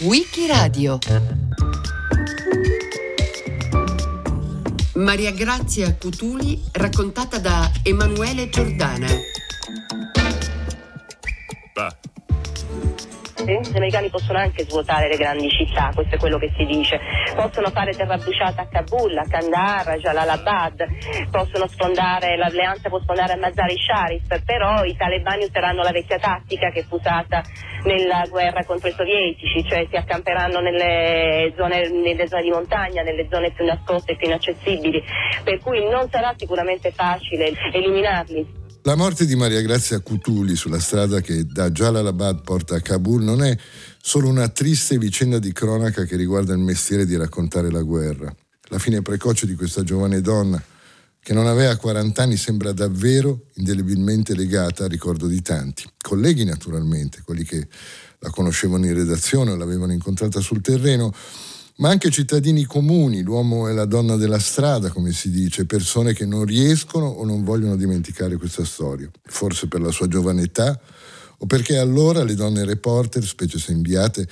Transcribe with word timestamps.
Wikiradio. 0.00 0.98
Maria 4.94 5.32
Grazia 5.32 5.94
Cutuli 5.94 6.62
raccontata 6.72 7.38
da 7.38 7.70
Emanuele 7.82 8.48
Giordana. 8.48 9.06
I 13.46 13.60
americani 13.74 14.08
possono 14.08 14.38
anche 14.38 14.64
svuotare 14.64 15.06
le 15.08 15.18
grandi 15.18 15.50
città, 15.50 15.90
questo 15.94 16.14
è 16.14 16.18
quello 16.18 16.38
che 16.38 16.54
si 16.56 16.64
dice. 16.64 16.98
Possono 17.34 17.70
fare 17.70 17.92
terra 17.92 18.16
bruciata 18.16 18.62
a 18.62 18.68
Kabul, 18.68 19.16
a 19.18 19.26
Kandahar, 19.28 19.88
a 19.88 19.96
Jalalabad, 19.96 20.84
possono 21.30 21.66
sfondare, 21.68 22.36
l'alleanza 22.36 22.88
può 22.88 23.00
sfondare 23.00 23.32
a 23.32 23.36
Mazar-i 23.36 23.76
Sharif, 23.76 24.44
però 24.44 24.84
i 24.84 24.96
talebani 24.96 25.44
useranno 25.44 25.82
la 25.82 25.90
vecchia 25.90 26.18
tattica 26.18 26.70
che 26.70 26.84
fu 26.84 26.96
usata 26.96 27.42
nella 27.84 28.24
guerra 28.30 28.64
contro 28.64 28.88
i 28.88 28.94
sovietici, 28.96 29.64
cioè 29.68 29.86
si 29.90 29.96
accamperanno 29.96 30.60
nelle 30.60 31.52
zone, 31.56 31.88
nelle 31.90 32.26
zone 32.28 32.42
di 32.42 32.50
montagna, 32.50 33.02
nelle 33.02 33.26
zone 33.30 33.52
più 33.52 33.64
nascoste 33.64 34.12
e 34.12 34.16
più 34.16 34.26
inaccessibili, 34.26 35.02
per 35.42 35.60
cui 35.60 35.88
non 35.88 36.08
sarà 36.10 36.34
sicuramente 36.36 36.92
facile 36.92 37.52
eliminarli. 37.72 38.62
La 38.86 38.96
morte 38.96 39.24
di 39.24 39.34
Maria 39.34 39.62
Grazia 39.62 40.00
Cutuli 40.00 40.56
sulla 40.56 40.78
strada 40.78 41.20
che 41.20 41.44
da 41.46 41.70
Jalalabad 41.70 42.42
porta 42.42 42.76
a 42.76 42.80
Kabul 42.80 43.22
non 43.22 43.42
è 43.42 43.56
solo 44.06 44.28
una 44.28 44.48
triste 44.48 44.98
vicenda 44.98 45.38
di 45.38 45.50
cronaca 45.50 46.04
che 46.04 46.14
riguarda 46.16 46.52
il 46.52 46.58
mestiere 46.58 47.06
di 47.06 47.16
raccontare 47.16 47.70
la 47.70 47.80
guerra. 47.80 48.32
La 48.64 48.78
fine 48.78 49.00
precoce 49.00 49.46
di 49.46 49.54
questa 49.54 49.82
giovane 49.82 50.20
donna, 50.20 50.62
che 51.18 51.32
non 51.32 51.46
aveva 51.46 51.74
40 51.74 52.22
anni, 52.22 52.36
sembra 52.36 52.72
davvero 52.72 53.46
indelebilmente 53.54 54.34
legata 54.34 54.84
al 54.84 54.90
ricordo 54.90 55.26
di 55.26 55.40
tanti. 55.40 55.84
Colleghi 55.96 56.44
naturalmente, 56.44 57.22
quelli 57.24 57.44
che 57.44 57.66
la 58.18 58.28
conoscevano 58.28 58.84
in 58.84 58.92
redazione 58.92 59.52
o 59.52 59.56
l'avevano 59.56 59.94
incontrata 59.94 60.38
sul 60.40 60.60
terreno, 60.60 61.10
ma 61.76 61.88
anche 61.88 62.10
cittadini 62.10 62.64
comuni, 62.64 63.22
l'uomo 63.22 63.68
e 63.68 63.72
la 63.72 63.86
donna 63.86 64.16
della 64.16 64.38
strada, 64.38 64.90
come 64.90 65.12
si 65.12 65.30
dice, 65.30 65.64
persone 65.64 66.12
che 66.12 66.26
non 66.26 66.44
riescono 66.44 67.06
o 67.06 67.24
non 67.24 67.42
vogliono 67.42 67.74
dimenticare 67.74 68.36
questa 68.36 68.66
storia, 68.66 69.10
forse 69.22 69.66
per 69.66 69.80
la 69.80 69.90
sua 69.90 70.08
giovane 70.08 70.42
età 70.42 70.78
o 71.38 71.46
perché 71.46 71.76
allora 71.76 72.22
le 72.22 72.34
donne 72.34 72.64
reporter, 72.64 73.24
specie 73.24 73.58
se 73.58 73.72
inviate, 73.72 74.26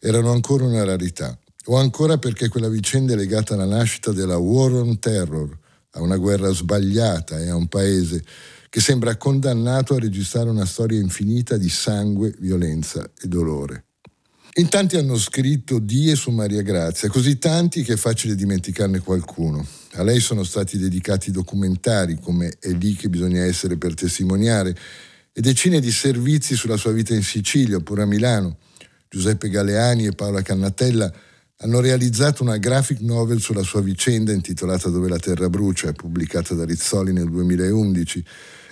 erano 0.00 0.30
ancora 0.32 0.64
una 0.64 0.84
rarità, 0.84 1.38
o 1.66 1.76
ancora 1.76 2.18
perché 2.18 2.48
quella 2.48 2.68
vicenda 2.68 3.14
è 3.14 3.16
legata 3.16 3.54
alla 3.54 3.64
nascita 3.64 4.12
della 4.12 4.36
War 4.36 4.72
on 4.72 4.98
Terror, 4.98 5.58
a 5.92 6.02
una 6.02 6.16
guerra 6.16 6.52
sbagliata 6.52 7.40
e 7.40 7.48
a 7.48 7.56
un 7.56 7.66
paese 7.66 8.22
che 8.68 8.80
sembra 8.80 9.16
condannato 9.16 9.94
a 9.94 9.98
registrare 9.98 10.50
una 10.50 10.66
storia 10.66 11.00
infinita 11.00 11.56
di 11.56 11.68
sangue, 11.68 12.34
violenza 12.38 13.10
e 13.18 13.26
dolore. 13.26 13.84
In 14.58 14.68
tanti 14.68 14.96
hanno 14.96 15.18
scritto 15.18 15.78
die 15.78 16.14
su 16.14 16.30
Maria 16.30 16.62
Grazia, 16.62 17.10
così 17.10 17.38
tanti 17.38 17.82
che 17.82 17.94
è 17.94 17.96
facile 17.96 18.34
dimenticarne 18.34 19.00
qualcuno. 19.00 19.66
A 19.94 20.02
lei 20.02 20.20
sono 20.20 20.44
stati 20.44 20.78
dedicati 20.78 21.30
documentari 21.30 22.18
come 22.20 22.56
È 22.58 22.70
lì 22.70 22.94
che 22.94 23.08
bisogna 23.08 23.44
essere 23.44 23.76
per 23.76 23.94
testimoniare 23.94 24.74
e 25.38 25.42
decine 25.42 25.80
di 25.80 25.90
servizi 25.90 26.56
sulla 26.56 26.78
sua 26.78 26.92
vita 26.92 27.12
in 27.12 27.22
Sicilia 27.22 27.76
oppure 27.76 28.04
a 28.04 28.06
Milano. 28.06 28.56
Giuseppe 29.06 29.50
Galeani 29.50 30.06
e 30.06 30.12
Paola 30.12 30.40
Cannatella 30.40 31.12
hanno 31.58 31.80
realizzato 31.80 32.42
una 32.42 32.56
graphic 32.56 33.00
novel 33.00 33.38
sulla 33.38 33.62
sua 33.62 33.82
vicenda 33.82 34.32
intitolata 34.32 34.88
Dove 34.88 35.10
la 35.10 35.18
terra 35.18 35.50
brucia, 35.50 35.92
pubblicata 35.92 36.54
da 36.54 36.64
Rizzoli 36.64 37.12
nel 37.12 37.28
2011. 37.28 38.24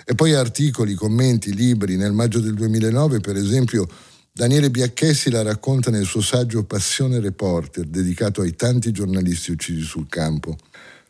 E 0.05 0.15
poi 0.15 0.33
articoli, 0.33 0.95
commenti, 0.95 1.53
libri. 1.53 1.97
Nel 1.97 2.13
maggio 2.13 2.39
del 2.39 2.55
2009, 2.55 3.19
per 3.19 3.35
esempio, 3.35 3.87
Daniele 4.31 4.71
Biacchessi 4.71 5.29
la 5.29 5.43
racconta 5.43 5.91
nel 5.91 6.05
suo 6.05 6.21
saggio 6.21 6.63
Passione 6.63 7.19
Reporter, 7.19 7.85
dedicato 7.85 8.41
ai 8.41 8.55
tanti 8.55 8.91
giornalisti 8.91 9.51
uccisi 9.51 9.81
sul 9.81 10.07
campo. 10.09 10.57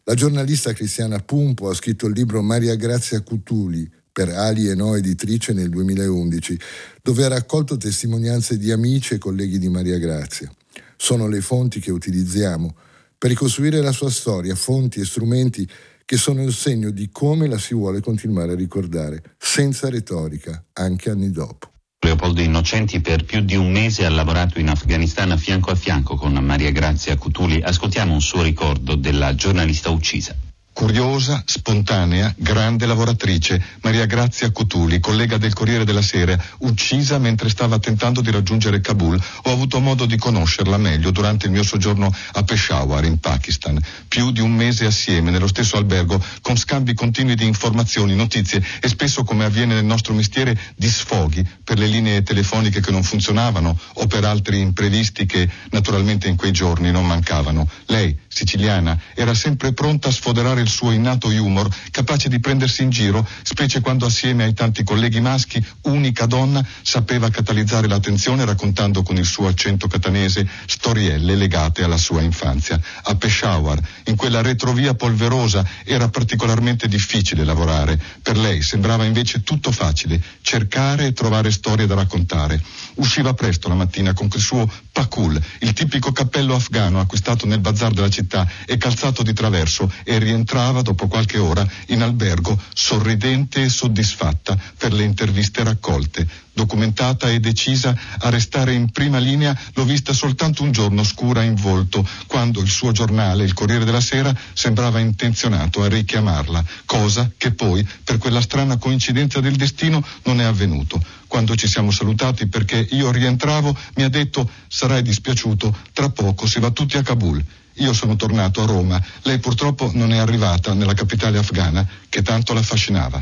La 0.04 0.16
giornalista 0.16 0.74
Cristiana 0.74 1.20
Pumpo 1.20 1.70
ha 1.70 1.74
scritto 1.74 2.08
il 2.08 2.14
libro 2.14 2.42
Maria 2.42 2.76
Grazia 2.76 3.22
Cutuli 3.22 3.90
per 4.16 4.30
Ali 4.30 4.70
e 4.70 4.76
No 4.76 4.96
Editrice 4.96 5.52
nel 5.52 5.68
2011, 5.68 6.58
dove 7.02 7.26
ha 7.26 7.28
raccolto 7.28 7.76
testimonianze 7.76 8.58
di 8.58 8.72
amici 8.72 9.16
e 9.16 9.18
colleghi 9.18 9.60
di 9.60 9.68
Maria 9.68 9.98
Grazia. 9.98 10.50
Sono 10.96 11.28
le 11.28 11.42
fonti 11.42 11.82
che 11.82 11.92
utilizziamo 11.92 12.74
per 13.18 13.32
ricostruire 13.32 13.82
la 13.82 13.92
sua 13.92 14.10
storia, 14.10 14.56
fonti 14.56 15.02
e 15.02 15.06
strumenti 15.06 15.70
che 16.06 16.16
sono 16.16 16.42
il 16.44 16.54
segno 16.54 16.92
di 16.92 17.10
come 17.12 17.50
la 17.50 17.58
si 17.58 17.74
vuole 17.74 18.00
continuare 18.00 18.54
a 18.54 18.56
ricordare, 18.56 19.22
senza 19.38 19.90
retorica, 19.90 20.64
anche 20.72 21.10
anni 21.10 21.30
dopo. 21.30 21.72
Leopoldo 22.00 22.40
Innocenti 22.40 23.02
per 23.02 23.26
più 23.26 23.42
di 23.42 23.58
un 23.58 23.70
mese 23.70 24.06
ha 24.06 24.10
lavorato 24.10 24.60
in 24.60 24.70
Afghanistan 24.70 25.32
a 25.32 25.38
fianco 25.38 25.72
a 25.72 25.76
fianco 25.76 26.16
con 26.16 26.32
Maria 26.36 26.72
Grazia 26.72 27.18
Cutuli. 27.18 27.62
Ascoltiamo 27.62 28.14
un 28.14 28.22
suo 28.22 28.42
ricordo 28.44 28.96
della 28.96 29.36
giornalista 29.36 29.90
uccisa. 29.90 30.34
Curiosa, 30.76 31.42
spontanea, 31.46 32.36
grande 32.38 32.86
lavoratrice, 32.86 33.64
Maria 33.80 34.06
Grazia 34.06 34.52
Cutuli, 34.52 35.00
collega 35.00 35.38
del 35.38 35.54
Corriere 35.54 35.86
della 35.86 36.02
Sera, 36.02 36.38
uccisa 36.60 37.18
mentre 37.18 37.48
stava 37.48 37.80
tentando 37.80 38.20
di 38.20 38.30
raggiungere 38.30 38.82
Kabul. 38.82 39.18
Ho 39.44 39.52
avuto 39.54 39.80
modo 39.80 40.06
di 40.06 40.18
conoscerla 40.18 40.76
meglio 40.76 41.12
durante 41.12 41.46
il 41.46 41.54
mio 41.54 41.64
soggiorno 41.64 42.14
a 42.34 42.44
Peshawar, 42.44 43.06
in 43.06 43.20
Pakistan. 43.20 43.80
Più 44.10 44.32
di 44.32 44.42
un 44.42 44.52
mese 44.52 44.86
assieme, 44.86 45.32
nello 45.32 45.48
stesso 45.48 45.78
albergo, 45.78 46.22
con 46.42 46.58
scambi 46.58 46.94
continui 46.94 47.36
di 47.36 47.46
informazioni, 47.46 48.14
notizie 48.14 48.62
e 48.82 48.90
spesso, 48.90 49.24
come 49.24 49.46
avviene 49.46 49.76
nel 49.76 49.86
nostro 49.86 50.14
mestiere, 50.14 50.60
di 50.76 50.90
sfoghi 50.90 51.48
per 51.64 51.80
le 51.80 51.88
linee 51.88 52.22
telefoniche 52.22 52.82
che 52.82 52.92
non 52.92 53.02
funzionavano 53.02 53.80
o 53.94 54.08
per 54.08 54.26
altri 54.26 54.60
imprevisti 54.60 55.26
che 55.26 55.50
naturalmente 55.70 56.28
in 56.28 56.36
quei 56.36 56.52
giorni 56.52 56.92
non 56.92 57.08
mancavano. 57.08 57.66
Lei, 57.86 58.14
siciliana, 58.28 59.00
era 59.14 59.34
sempre 59.34 59.72
pronta 59.72 60.10
a 60.10 60.12
sfoderare 60.12 60.64
il 60.66 60.72
suo 60.72 60.92
innato 60.92 61.28
humor, 61.28 61.70
capace 61.92 62.28
di 62.28 62.40
prendersi 62.40 62.82
in 62.82 62.90
giro, 62.90 63.26
specie 63.44 63.82
quando 63.82 64.08
assieme 64.08 64.44
ai 64.44 64.54
tanti 64.54 64.84
colleghi 64.84 65.22
maschi, 65.22 65.64
unica 65.84 66.26
donna, 66.26 66.66
sapeva 66.82 67.30
catalizzare 67.30 67.88
l'attenzione 67.88 68.44
raccontando 68.44 69.04
con 69.04 69.16
il 69.16 69.26
suo 69.26 69.48
accento 69.48 69.88
catanese 69.88 70.48
storielle 70.66 71.36
legate 71.36 71.84
alla 71.84 71.98
sua 71.98 72.22
infanzia. 72.22 72.82
A 73.04 73.16
Peshawar, 73.16 73.80
in 74.06 74.16
quella 74.16 74.42
retrovia 74.42 74.96
polverosa, 74.96 75.64
era 75.86 76.10
particolarmente 76.10 76.88
difficile 76.88 77.46
lavorare. 77.46 78.02
Per 78.22 78.36
lei 78.36 78.62
sembrava 78.64 79.06
invece 79.06 79.44
tutto 79.44 79.72
facile, 79.72 80.20
cercare 80.42 81.08
e 81.08 81.14
trovare 81.14 81.52
storie 81.52 81.86
da 81.86 81.94
raccontare. 81.94 82.60
Usciva 82.96 83.34
presto 83.34 83.70
la 83.70 83.76
mattina 83.76 84.14
con 84.14 84.28
quel 84.28 84.42
suo 84.42 84.70
pakul, 84.92 85.40
il 85.60 85.74
tipico 85.74 86.12
cappello 86.12 86.56
afgano 86.56 87.00
acquistato 87.00 87.46
nel 87.46 87.60
bazar 87.60 87.92
della 87.92 88.10
città 88.10 88.48
e 88.66 88.78
calzato 88.78 89.22
di 89.22 89.34
traverso 89.34 89.92
e 90.04 90.18
rientrava 90.18 90.55
rientrava 90.56 90.82
dopo 90.82 91.08
qualche 91.08 91.38
ora 91.38 91.68
in 91.88 92.02
albergo 92.02 92.58
sorridente 92.74 93.64
e 93.64 93.70
soddisfatta 93.70 94.58
per 94.78 94.94
le 94.94 95.04
interviste 95.04 95.64
raccolte. 95.64 96.45
Documentata 96.56 97.30
e 97.30 97.42
decisa 97.42 97.94
a 98.18 98.30
restare 98.30 98.74
in 98.74 98.90
prima 98.90 99.18
linea, 99.18 99.54
l'ho 99.74 99.84
vista 99.84 100.14
soltanto 100.14 100.64
un 100.64 100.72
giorno 100.72 101.04
scura 101.04 101.44
in 101.44 101.56
volto, 101.56 102.08
quando 102.28 102.62
il 102.62 102.70
suo 102.70 102.94
giornale, 102.94 103.44
il 103.44 103.52
Corriere 103.52 103.84
della 103.84 104.00
Sera, 104.00 104.34
sembrava 104.54 105.00
intenzionato 105.00 105.84
a 105.84 105.90
richiamarla, 105.90 106.64
cosa 106.86 107.30
che 107.36 107.52
poi, 107.52 107.86
per 108.06 108.20
quella 108.20 108.40
strana 108.40 108.78
coincidenza 108.78 109.42
del 109.42 109.58
destino, 109.58 110.02
non 110.24 110.40
è 110.40 110.46
avvenuto. 110.46 111.04
Quando 111.28 111.58
ci 111.58 111.68
siamo 111.68 111.92
salutati 111.92 112.48
perché 112.48 112.88
io 112.92 113.12
rientravo, 113.12 113.78
mi 113.96 114.04
ha 114.04 114.10
detto 114.10 114.50
sarai 114.70 115.02
dispiaciuto, 115.02 115.76
tra 115.92 116.10
poco 116.10 116.48
si 116.48 116.62
va 116.62 116.72
tutti 116.72 116.96
a 116.96 117.02
Kabul. 117.02 117.44
Io 117.80 117.92
sono 117.92 118.16
tornato 118.16 118.64
a 118.64 118.66
Roma, 118.66 119.04
lei 119.24 119.40
purtroppo 119.40 119.92
non 119.94 120.14
è 120.14 120.18
arrivata 120.18 120.74
nella 120.74 120.94
capitale 120.94 121.38
afghana 121.38 121.86
che 122.08 122.22
tanto 122.22 122.54
la 122.54 122.62
affascinava. 122.62 123.22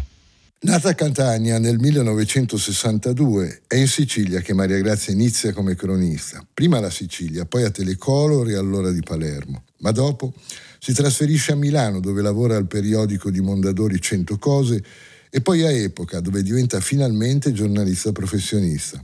Nata 0.64 0.88
a 0.88 0.96
Catania 0.96 1.60
nel 1.60 1.78
1962, 1.78 3.64
è 3.68 3.76
in 3.76 3.90
Sicilia 3.90 4.40
che 4.40 4.54
Maria 4.54 4.78
Grazia 4.78 5.12
inizia 5.12 5.52
come 5.52 5.76
cronista, 5.76 6.42
prima 6.54 6.78
alla 6.78 6.90
Sicilia, 6.90 7.44
poi 7.44 7.64
a 7.64 7.70
Telecolor 7.70 8.50
e 8.50 8.56
allora 8.56 8.90
di 8.92 9.02
Palermo, 9.02 9.64
ma 9.80 9.92
dopo 9.92 10.34
si 10.80 10.94
trasferisce 10.94 11.52
a 11.52 11.56
Milano 11.56 12.00
dove 12.00 12.22
lavora 12.22 12.56
al 12.56 12.68
periodico 12.68 13.30
di 13.30 13.42
Mondadori 13.42 14.00
100 14.00 14.38
Cose 14.38 14.82
e 15.30 15.42
poi 15.42 15.64
a 15.64 15.70
Epoca 15.70 16.22
dove 16.22 16.42
diventa 16.42 16.80
finalmente 16.80 17.52
giornalista 17.52 18.14
professionista. 18.14 19.04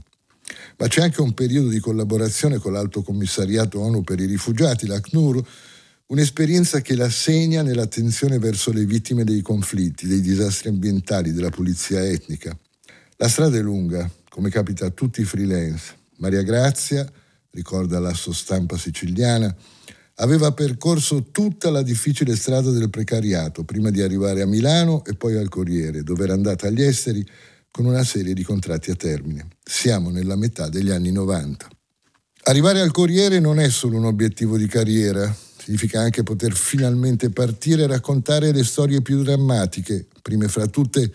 Ma 0.78 0.88
c'è 0.88 1.02
anche 1.02 1.20
un 1.20 1.34
periodo 1.34 1.68
di 1.68 1.78
collaborazione 1.78 2.56
con 2.56 2.72
l'Alto 2.72 3.02
Commissariato 3.02 3.80
ONU 3.80 4.02
per 4.02 4.18
i 4.18 4.24
rifugiati, 4.24 4.86
l'ACNUR, 4.86 5.44
un'esperienza 6.10 6.80
che 6.80 6.96
la 6.96 7.08
segna 7.08 7.62
nell'attenzione 7.62 8.38
verso 8.38 8.72
le 8.72 8.84
vittime 8.84 9.22
dei 9.24 9.42
conflitti, 9.42 10.06
dei 10.08 10.20
disastri 10.20 10.68
ambientali, 10.68 11.32
della 11.32 11.50
pulizia 11.50 12.04
etnica. 12.04 12.56
La 13.16 13.28
strada 13.28 13.56
è 13.56 13.60
lunga, 13.60 14.10
come 14.28 14.50
capita 14.50 14.86
a 14.86 14.90
tutti 14.90 15.20
i 15.20 15.24
freelance. 15.24 15.94
Maria 16.16 16.42
Grazia, 16.42 17.08
ricorda 17.52 18.00
l'asso 18.00 18.32
stampa 18.32 18.76
siciliana, 18.76 19.54
aveva 20.16 20.52
percorso 20.52 21.30
tutta 21.30 21.70
la 21.70 21.82
difficile 21.82 22.34
strada 22.34 22.70
del 22.70 22.90
precariato 22.90 23.62
prima 23.62 23.90
di 23.90 24.02
arrivare 24.02 24.42
a 24.42 24.46
Milano 24.46 25.04
e 25.04 25.14
poi 25.14 25.36
al 25.36 25.48
Corriere, 25.48 26.02
dove 26.02 26.24
era 26.24 26.32
andata 26.32 26.66
agli 26.66 26.82
esteri 26.82 27.24
con 27.70 27.84
una 27.84 28.02
serie 28.02 28.34
di 28.34 28.42
contratti 28.42 28.90
a 28.90 28.96
termine. 28.96 29.46
Siamo 29.62 30.10
nella 30.10 30.34
metà 30.34 30.68
degli 30.68 30.90
anni 30.90 31.12
90. 31.12 31.68
Arrivare 32.44 32.80
al 32.80 32.90
Corriere 32.90 33.38
non 33.38 33.60
è 33.60 33.70
solo 33.70 33.96
un 33.96 34.06
obiettivo 34.06 34.56
di 34.56 34.66
carriera, 34.66 35.32
significa 35.70 36.00
anche 36.00 36.24
poter 36.24 36.52
finalmente 36.52 37.30
partire 37.30 37.84
e 37.84 37.86
raccontare 37.86 38.50
le 38.50 38.64
storie 38.64 39.02
più 39.02 39.22
drammatiche, 39.22 40.06
prime 40.20 40.48
fra 40.48 40.66
tutte 40.66 41.12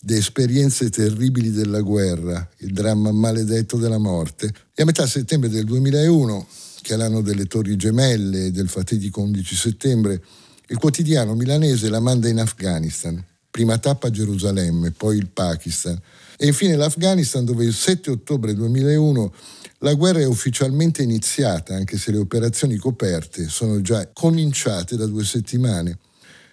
le 0.00 0.16
esperienze 0.16 0.88
terribili 0.88 1.50
della 1.50 1.82
guerra, 1.82 2.48
il 2.58 2.72
dramma 2.72 3.12
maledetto 3.12 3.76
della 3.76 3.98
morte. 3.98 4.50
E 4.74 4.82
a 4.82 4.86
metà 4.86 5.06
settembre 5.06 5.50
del 5.50 5.66
2001, 5.66 6.46
che 6.80 6.94
è 6.94 6.96
l'anno 6.96 7.20
delle 7.20 7.44
Torri 7.44 7.76
Gemelle 7.76 8.46
e 8.46 8.50
del 8.50 8.70
fatidico 8.70 9.20
11 9.20 9.54
settembre, 9.54 10.22
il 10.68 10.78
quotidiano 10.78 11.34
milanese 11.34 11.90
la 11.90 12.00
manda 12.00 12.28
in 12.28 12.40
Afghanistan, 12.40 13.22
prima 13.50 13.78
tappa 13.78 14.10
Gerusalemme, 14.10 14.92
poi 14.92 15.16
il 15.16 15.28
Pakistan 15.28 16.00
e 16.42 16.46
infine 16.46 16.74
l'Afghanistan 16.74 17.44
dove 17.44 17.66
il 17.66 17.74
7 17.74 18.10
ottobre 18.10 18.54
2001 18.54 19.34
la 19.80 19.92
guerra 19.92 20.20
è 20.20 20.26
ufficialmente 20.26 21.02
iniziata, 21.02 21.74
anche 21.74 21.98
se 21.98 22.10
le 22.12 22.16
operazioni 22.16 22.76
coperte 22.76 23.46
sono 23.48 23.82
già 23.82 24.08
cominciate 24.10 24.96
da 24.96 25.04
due 25.04 25.22
settimane. 25.22 25.98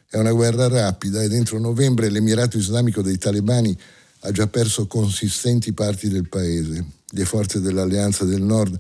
È 0.10 0.18
una 0.18 0.34
guerra 0.34 0.68
rapida 0.68 1.22
e 1.22 1.30
dentro 1.30 1.58
novembre 1.58 2.10
l'Emirato 2.10 2.58
Islamico 2.58 3.02
dei 3.02 3.18
talebani 3.18 3.78
ha 4.22 4.32
già 4.32 4.48
perso 4.48 4.88
consistenti 4.88 5.72
parti 5.72 6.10
del 6.10 6.28
paese. 6.28 6.86
Le 7.10 7.26
forze 7.26 7.62
dell'Alleanza 7.62 8.26
del 8.26 8.42
Nord 8.42 8.78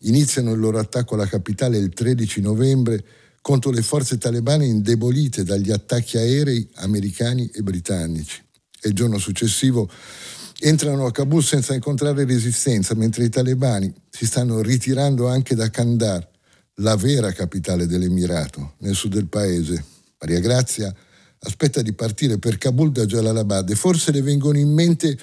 iniziano 0.00 0.52
il 0.52 0.58
loro 0.58 0.80
attacco 0.80 1.14
alla 1.14 1.26
capitale 1.26 1.78
il 1.78 1.90
13 1.90 2.40
novembre 2.40 3.04
contro 3.48 3.70
le 3.70 3.80
forze 3.80 4.18
talebane 4.18 4.66
indebolite 4.66 5.42
dagli 5.42 5.70
attacchi 5.70 6.18
aerei 6.18 6.68
americani 6.74 7.48
e 7.54 7.62
britannici. 7.62 8.42
E 8.78 8.90
il 8.90 8.94
giorno 8.94 9.16
successivo 9.16 9.88
entrano 10.58 11.06
a 11.06 11.12
Kabul 11.12 11.42
senza 11.42 11.72
incontrare 11.72 12.26
resistenza, 12.26 12.94
mentre 12.94 13.24
i 13.24 13.30
talebani 13.30 13.90
si 14.10 14.26
stanno 14.26 14.60
ritirando 14.60 15.28
anche 15.28 15.54
da 15.54 15.70
Kandahar, 15.70 16.28
la 16.80 16.94
vera 16.96 17.32
capitale 17.32 17.86
dell'Emirato, 17.86 18.74
nel 18.80 18.94
sud 18.94 19.14
del 19.14 19.28
paese. 19.28 19.82
Maria 20.20 20.40
Grazia 20.40 20.94
aspetta 21.38 21.80
di 21.80 21.94
partire 21.94 22.36
per 22.36 22.58
Kabul 22.58 22.92
da 22.92 23.06
Jalalabad 23.06 23.70
e 23.70 23.74
forse 23.76 24.12
le 24.12 24.20
vengono 24.20 24.58
in 24.58 24.74
mente 24.74 25.18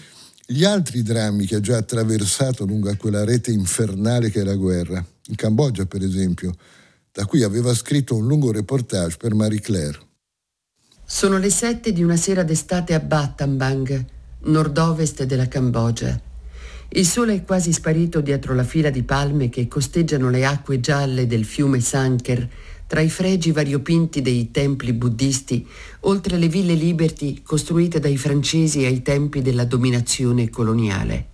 gli 0.47 0.63
altri 0.63 1.03
drammi 1.03 1.45
che 1.45 1.57
ha 1.57 1.61
già 1.61 1.77
attraversato 1.77 2.65
lungo 2.65 2.91
quella 2.97 3.23
rete 3.23 3.51
infernale 3.51 4.31
che 4.31 4.41
è 4.41 4.43
la 4.43 4.55
guerra. 4.55 5.05
In 5.27 5.35
Cambogia, 5.35 5.85
per 5.85 6.01
esempio, 6.01 6.55
da 7.15 7.25
cui 7.25 7.43
aveva 7.43 7.73
scritto 7.73 8.13
un 8.17 8.27
lungo 8.27 8.51
reportage 8.51 9.15
per 9.15 9.33
Marie 9.33 9.61
Claire. 9.61 9.97
Sono 11.05 11.37
le 11.37 11.49
sette 11.49 11.93
di 11.93 12.03
una 12.03 12.17
sera 12.17 12.43
d'estate 12.43 12.93
a 12.93 12.99
Battambang, 12.99 14.05
nord-ovest 14.41 15.23
della 15.23 15.47
Cambogia. 15.47 16.19
Il 16.89 17.05
sole 17.05 17.35
è 17.35 17.43
quasi 17.45 17.71
sparito 17.71 18.19
dietro 18.19 18.53
la 18.53 18.65
fila 18.65 18.89
di 18.89 19.03
palme 19.03 19.47
che 19.47 19.69
costeggiano 19.69 20.29
le 20.29 20.45
acque 20.45 20.81
gialle 20.81 21.25
del 21.25 21.45
fiume 21.45 21.79
Sanker, 21.79 22.49
tra 22.85 22.99
i 22.99 23.09
fregi 23.09 23.53
variopinti 23.53 24.21
dei 24.21 24.51
templi 24.51 24.91
buddisti, 24.91 25.65
oltre 26.01 26.37
le 26.37 26.49
ville 26.49 26.73
liberty 26.73 27.41
costruite 27.41 28.01
dai 28.01 28.17
francesi 28.17 28.83
ai 28.83 29.01
tempi 29.01 29.41
della 29.41 29.63
dominazione 29.63 30.49
coloniale. 30.49 31.27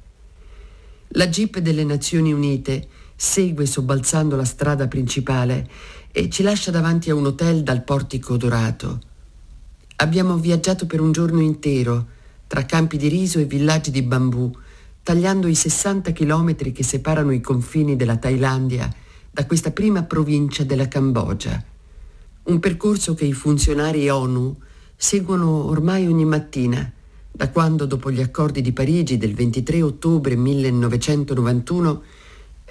La 1.15 1.27
jeep 1.27 1.57
delle 1.57 1.83
Nazioni 1.83 2.31
Unite 2.31 2.87
segue 3.23 3.67
sobbalzando 3.67 4.35
la 4.35 4.43
strada 4.43 4.87
principale 4.87 5.69
e 6.11 6.27
ci 6.27 6.41
lascia 6.41 6.71
davanti 6.71 7.11
a 7.11 7.15
un 7.15 7.27
hotel 7.27 7.61
dal 7.61 7.83
portico 7.83 8.35
dorato. 8.35 8.99
Abbiamo 9.97 10.37
viaggiato 10.37 10.87
per 10.87 11.01
un 11.01 11.11
giorno 11.11 11.39
intero 11.39 12.07
tra 12.47 12.65
campi 12.65 12.97
di 12.97 13.09
riso 13.09 13.37
e 13.37 13.45
villaggi 13.45 13.91
di 13.91 14.01
bambù, 14.01 14.51
tagliando 15.03 15.45
i 15.45 15.53
60 15.53 16.09
chilometri 16.13 16.71
che 16.71 16.83
separano 16.83 17.31
i 17.31 17.41
confini 17.41 17.95
della 17.95 18.17
Thailandia 18.17 18.91
da 19.29 19.45
questa 19.45 19.69
prima 19.69 20.01
provincia 20.01 20.63
della 20.63 20.87
Cambogia. 20.87 21.63
Un 22.45 22.59
percorso 22.59 23.13
che 23.13 23.25
i 23.25 23.33
funzionari 23.33 24.09
ONU 24.09 24.57
seguono 24.95 25.65
ormai 25.67 26.07
ogni 26.07 26.25
mattina, 26.25 26.91
da 27.31 27.51
quando 27.51 27.85
dopo 27.85 28.09
gli 28.09 28.19
accordi 28.19 28.61
di 28.61 28.71
Parigi 28.71 29.19
del 29.19 29.35
23 29.35 29.83
ottobre 29.83 30.35
1991 30.35 32.03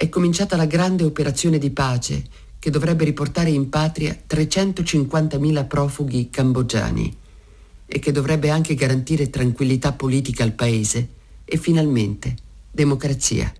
è 0.01 0.09
cominciata 0.09 0.55
la 0.55 0.65
grande 0.65 1.03
operazione 1.03 1.59
di 1.59 1.69
pace 1.69 2.23
che 2.57 2.71
dovrebbe 2.71 3.03
riportare 3.03 3.51
in 3.51 3.69
patria 3.69 4.17
350.000 4.27 5.67
profughi 5.67 6.31
cambogiani 6.31 7.15
e 7.85 7.99
che 7.99 8.11
dovrebbe 8.11 8.49
anche 8.49 8.73
garantire 8.73 9.29
tranquillità 9.29 9.93
politica 9.93 10.43
al 10.43 10.53
paese 10.53 11.07
e 11.45 11.55
finalmente 11.57 12.35
democrazia. 12.71 13.53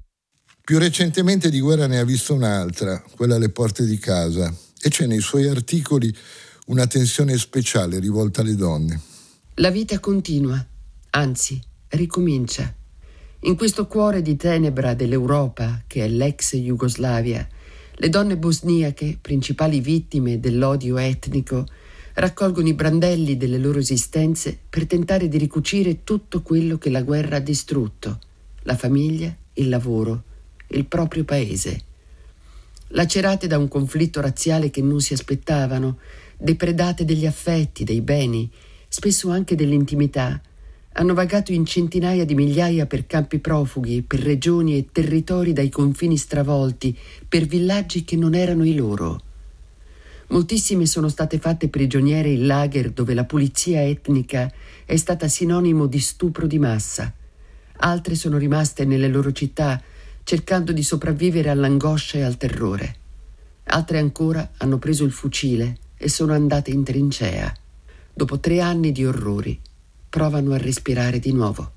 Più 0.63 0.79
recentemente 0.79 1.51
di 1.51 1.59
guerra 1.59 1.85
ne 1.85 1.99
ha 1.99 2.03
visto 2.03 2.33
un'altra, 2.33 3.03
quella 3.15 3.35
alle 3.35 3.49
porte 3.49 3.85
di 3.85 3.99
casa, 3.99 4.51
e 4.81 4.89
c'è 4.89 5.05
nei 5.05 5.21
suoi 5.21 5.47
articoli 5.47 6.11
una 6.67 6.87
tensione 6.87 7.37
speciale 7.37 7.99
rivolta 7.99 8.41
alle 8.41 8.55
donne. 8.55 8.99
La 9.57 9.69
vita 9.69 9.99
continua, 9.99 10.65
anzi, 11.11 11.61
ricomincia. 11.89 12.73
In 13.43 13.55
questo 13.55 13.87
cuore 13.87 14.21
di 14.21 14.35
tenebra 14.35 14.93
dell'Europa, 14.93 15.81
che 15.87 16.05
è 16.05 16.07
l'ex 16.07 16.55
Jugoslavia, 16.57 17.47
le 17.95 18.09
donne 18.09 18.37
bosniache, 18.37 19.17
principali 19.19 19.79
vittime 19.79 20.39
dell'odio 20.39 20.99
etnico, 20.99 21.65
raccolgono 22.13 22.67
i 22.67 22.75
brandelli 22.75 23.37
delle 23.37 23.57
loro 23.57 23.79
esistenze 23.79 24.55
per 24.69 24.85
tentare 24.85 25.27
di 25.27 25.39
ricucire 25.39 26.03
tutto 26.03 26.43
quello 26.43 26.77
che 26.77 26.91
la 26.91 27.01
guerra 27.01 27.37
ha 27.37 27.39
distrutto, 27.39 28.19
la 28.61 28.75
famiglia, 28.75 29.35
il 29.53 29.69
lavoro, 29.69 30.23
il 30.67 30.85
proprio 30.85 31.23
paese. 31.23 31.81
Lacerate 32.89 33.47
da 33.47 33.57
un 33.57 33.67
conflitto 33.67 34.21
razziale 34.21 34.69
che 34.69 34.83
non 34.83 35.01
si 35.01 35.13
aspettavano, 35.13 35.97
depredate 36.37 37.05
degli 37.05 37.25
affetti, 37.25 37.83
dei 37.85 38.01
beni, 38.01 38.47
spesso 38.87 39.31
anche 39.31 39.55
dell'intimità, 39.55 40.39
hanno 40.93 41.13
vagato 41.13 41.53
in 41.53 41.65
centinaia 41.65 42.25
di 42.25 42.35
migliaia 42.35 42.85
per 42.85 43.07
campi 43.07 43.39
profughi, 43.39 44.01
per 44.01 44.19
regioni 44.19 44.77
e 44.77 44.87
territori 44.91 45.53
dai 45.53 45.69
confini 45.69 46.17
stravolti, 46.17 46.97
per 47.27 47.45
villaggi 47.45 48.03
che 48.03 48.17
non 48.17 48.35
erano 48.35 48.65
i 48.65 48.75
loro. 48.75 49.21
Moltissime 50.27 50.85
sono 50.85 51.07
state 51.07 51.39
fatte 51.39 51.69
prigioniere 51.69 52.29
in 52.29 52.45
lager 52.45 52.91
dove 52.91 53.13
la 53.13 53.25
pulizia 53.25 53.83
etnica 53.83 54.51
è 54.85 54.95
stata 54.95 55.27
sinonimo 55.27 55.87
di 55.87 55.99
stupro 55.99 56.45
di 56.45 56.59
massa. 56.59 57.13
Altre 57.83 58.15
sono 58.15 58.37
rimaste 58.37 58.85
nelle 58.85 59.07
loro 59.07 59.31
città 59.31 59.81
cercando 60.23 60.71
di 60.71 60.83
sopravvivere 60.83 61.49
all'angoscia 61.49 62.17
e 62.17 62.23
al 62.23 62.37
terrore. 62.37 62.95
Altre 63.65 63.97
ancora 63.97 64.51
hanno 64.57 64.77
preso 64.77 65.03
il 65.03 65.11
fucile 65.11 65.77
e 65.97 66.09
sono 66.09 66.33
andate 66.33 66.71
in 66.71 66.83
trincea. 66.83 67.53
Dopo 68.13 68.39
tre 68.39 68.59
anni 68.59 68.91
di 68.91 69.05
orrori 69.05 69.59
provano 70.11 70.53
a 70.53 70.57
respirare 70.57 71.19
di 71.19 71.31
nuovo. 71.31 71.71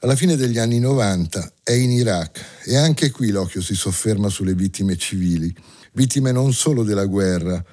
Alla 0.00 0.14
fine 0.14 0.36
degli 0.36 0.58
anni 0.58 0.78
90 0.78 1.54
è 1.64 1.72
in 1.72 1.90
Iraq 1.90 2.44
e 2.66 2.76
anche 2.76 3.10
qui 3.10 3.30
l'occhio 3.30 3.62
si 3.62 3.74
sofferma 3.74 4.28
sulle 4.28 4.54
vittime 4.54 4.96
civili, 4.96 5.52
vittime 5.94 6.30
non 6.30 6.52
solo 6.52 6.84
della 6.84 7.06
guerra, 7.06 7.64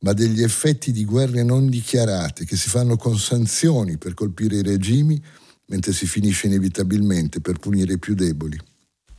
ma 0.00 0.12
degli 0.12 0.42
effetti 0.42 0.92
di 0.92 1.04
guerre 1.04 1.42
non 1.42 1.68
dichiarate 1.68 2.44
che 2.44 2.56
si 2.56 2.68
fanno 2.70 2.96
con 2.96 3.18
sanzioni 3.18 3.98
per 3.98 4.14
colpire 4.14 4.56
i 4.56 4.62
regimi, 4.62 5.20
mentre 5.66 5.92
si 5.92 6.06
finisce 6.06 6.46
inevitabilmente 6.46 7.40
per 7.40 7.58
punire 7.58 7.94
i 7.94 7.98
più 7.98 8.14
deboli. 8.14 8.58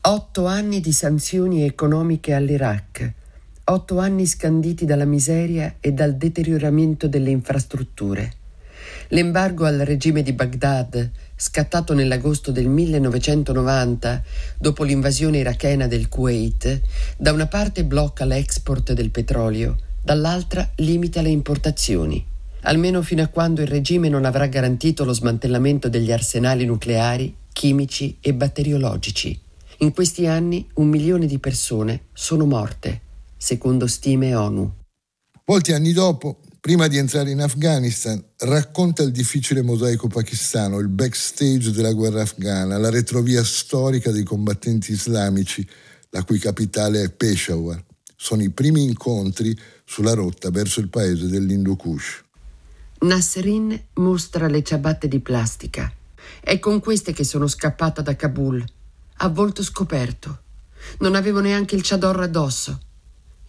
Otto 0.01 0.45
anni 0.45 0.79
di 0.79 0.93
sanzioni 0.93 1.63
economiche 1.63 2.33
all'Iraq, 2.33 3.13
otto 3.65 3.99
anni 3.99 4.25
scanditi 4.25 4.85
dalla 4.85 5.05
miseria 5.05 5.75
e 5.79 5.91
dal 5.91 6.15
deterioramento 6.15 7.07
delle 7.07 7.31
infrastrutture. 7.31 8.44
L'embargo 9.09 9.65
al 9.65 9.79
regime 9.79 10.23
di 10.23 10.33
Baghdad, 10.33 11.11
scattato 11.35 11.93
nell'agosto 11.93 12.51
del 12.51 12.67
1990 12.67 14.23
dopo 14.57 14.83
l'invasione 14.83 15.39
irachena 15.39 15.85
del 15.87 16.09
Kuwait, 16.09 16.81
da 17.17 17.31
una 17.31 17.47
parte 17.47 17.83
blocca 17.83 18.25
l'export 18.25 18.93
del 18.93 19.11
petrolio, 19.11 19.77
dall'altra 20.01 20.71
limita 20.77 21.21
le 21.21 21.29
importazioni, 21.29 22.25
almeno 22.61 23.01
fino 23.01 23.21
a 23.21 23.27
quando 23.27 23.61
il 23.61 23.67
regime 23.67 24.09
non 24.09 24.25
avrà 24.25 24.47
garantito 24.47 25.03
lo 25.03 25.13
smantellamento 25.13 25.87
degli 25.87 26.11
arsenali 26.11 26.65
nucleari, 26.65 27.35
chimici 27.53 28.17
e 28.21 28.33
batteriologici. 28.33 29.39
In 29.79 29.93
questi 29.93 30.25
anni 30.25 30.67
un 30.75 30.87
milione 30.87 31.27
di 31.27 31.37
persone 31.37 32.05
sono 32.13 32.45
morte, 32.45 33.01
secondo 33.37 33.87
stime 33.87 34.33
ONU. 34.33 34.73
Molti 35.45 35.73
anni 35.73 35.91
dopo, 35.91 36.39
prima 36.65 36.87
di 36.87 36.97
entrare 36.97 37.29
in 37.29 37.41
Afghanistan, 37.41 38.19
racconta 38.37 39.03
il 39.03 39.11
difficile 39.11 39.61
mosaico 39.61 40.07
pakistano, 40.07 40.79
il 40.79 40.87
backstage 40.87 41.69
della 41.69 41.93
guerra 41.93 42.23
afghana, 42.23 42.79
la 42.79 42.89
retrovia 42.89 43.43
storica 43.43 44.09
dei 44.09 44.23
combattenti 44.23 44.91
islamici, 44.91 45.63
la 46.09 46.23
cui 46.23 46.39
capitale 46.39 47.03
è 47.03 47.11
Peshawar. 47.11 47.83
Sono 48.15 48.41
i 48.41 48.49
primi 48.49 48.81
incontri 48.81 49.55
sulla 49.85 50.15
rotta 50.15 50.49
verso 50.49 50.79
il 50.79 50.89
paese 50.89 51.27
dell'Hindu 51.27 51.75
Kush. 51.75 52.23
Nasrin 53.01 53.79
mostra 53.93 54.47
le 54.47 54.63
ciabatte 54.63 55.07
di 55.07 55.19
plastica, 55.19 55.93
È 56.39 56.57
con 56.57 56.79
queste 56.79 57.13
che 57.13 57.23
sono 57.23 57.45
scappata 57.45 58.01
da 58.01 58.15
Kabul, 58.15 58.65
a 59.17 59.27
volto 59.27 59.61
scoperto. 59.61 60.39
Non 61.01 61.13
avevo 61.13 61.41
neanche 61.41 61.75
il 61.75 61.83
chador 61.83 62.21
addosso. 62.21 62.79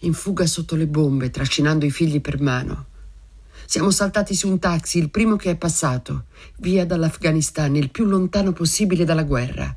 In 0.00 0.12
fuga 0.12 0.44
sotto 0.44 0.76
le 0.76 0.86
bombe, 0.86 1.30
trascinando 1.30 1.86
i 1.86 1.90
figli 1.90 2.20
per 2.20 2.42
mano. 2.42 2.88
Siamo 3.68 3.90
saltati 3.90 4.32
su 4.36 4.48
un 4.48 4.60
taxi, 4.60 4.98
il 4.98 5.10
primo 5.10 5.34
che 5.34 5.50
è 5.50 5.56
passato, 5.56 6.26
via 6.58 6.86
dall'Afghanistan, 6.86 7.74
il 7.74 7.90
più 7.90 8.04
lontano 8.04 8.52
possibile 8.52 9.04
dalla 9.04 9.24
guerra. 9.24 9.76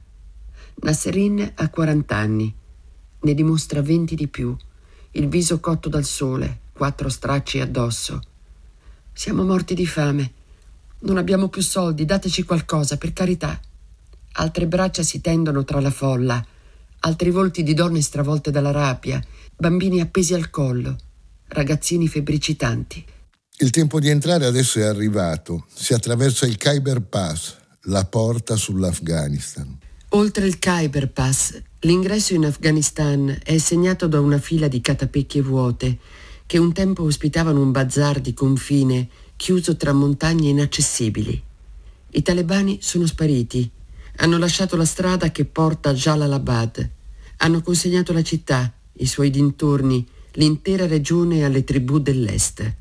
Nasserin 0.81 1.53
ha 1.55 1.69
40 1.69 2.15
anni, 2.15 2.53
ne 3.21 3.33
dimostra 3.33 3.81
20 3.81 4.13
di 4.13 4.27
più, 4.27 4.55
il 5.11 5.27
viso 5.27 5.59
cotto 5.59 5.89
dal 5.89 6.05
sole, 6.05 6.59
quattro 6.71 7.09
stracci 7.09 7.59
addosso. 7.59 8.21
Siamo 9.11 9.43
morti 9.43 9.73
di 9.73 9.87
fame. 9.87 10.33
Non 10.99 11.17
abbiamo 11.17 11.49
più 11.49 11.63
soldi, 11.63 12.05
dateci 12.05 12.43
qualcosa, 12.43 12.95
per 12.97 13.11
carità. 13.11 13.59
Altre 14.33 14.67
braccia 14.67 15.01
si 15.01 15.19
tendono 15.19 15.63
tra 15.63 15.81
la 15.81 15.89
folla, 15.89 16.45
altri 16.99 17.31
volti 17.31 17.63
di 17.63 17.73
donne 17.73 18.01
stravolte 18.01 18.51
dalla 18.51 18.71
rabbia, 18.71 19.19
bambini 19.57 19.99
appesi 19.99 20.35
al 20.35 20.51
collo, 20.51 20.95
ragazzini 21.47 22.07
febbricitanti. 22.07 23.05
Il 23.61 23.71
tempo 23.71 23.99
di 23.99 24.07
entrare 24.07 24.45
adesso 24.45 24.79
è 24.79 24.83
arrivato. 24.83 25.65
Si 25.73 25.93
attraversa 25.93 26.45
il 26.45 26.55
Khyber 26.55 27.01
Pass, 27.01 27.57
la 27.83 28.05
porta 28.05 28.55
sull'Afghanistan. 28.55 29.77
Oltre 30.11 30.47
il 30.47 30.59
Khyber 30.59 31.11
Pass, 31.11 31.61
l'ingresso 31.81 32.33
in 32.33 32.45
Afghanistan 32.45 33.37
è 33.43 33.57
segnato 33.57 34.07
da 34.07 34.21
una 34.21 34.37
fila 34.37 34.69
di 34.69 34.79
catapecchie 34.79 35.41
vuote 35.41 35.97
che 36.45 36.57
un 36.57 36.71
tempo 36.71 37.03
ospitavano 37.03 37.61
un 37.61 37.71
bazar 37.71 38.21
di 38.21 38.33
confine 38.33 39.09
chiuso 39.35 39.75
tra 39.75 39.91
montagne 39.91 40.47
inaccessibili. 40.47 41.43
I 42.11 42.21
talebani 42.21 42.77
sono 42.81 43.05
spariti, 43.07 43.69
hanno 44.19 44.37
lasciato 44.37 44.77
la 44.77 44.85
strada 44.85 45.31
che 45.31 45.43
porta 45.43 45.89
a 45.89 45.93
Jalalabad, 45.93 46.89
hanno 47.39 47.61
consegnato 47.61 48.13
la 48.13 48.23
città, 48.23 48.71
i 48.93 49.05
suoi 49.05 49.29
dintorni, 49.29 50.07
l'intera 50.35 50.87
regione 50.87 51.43
alle 51.43 51.65
tribù 51.65 51.99
dell'est. 51.99 52.77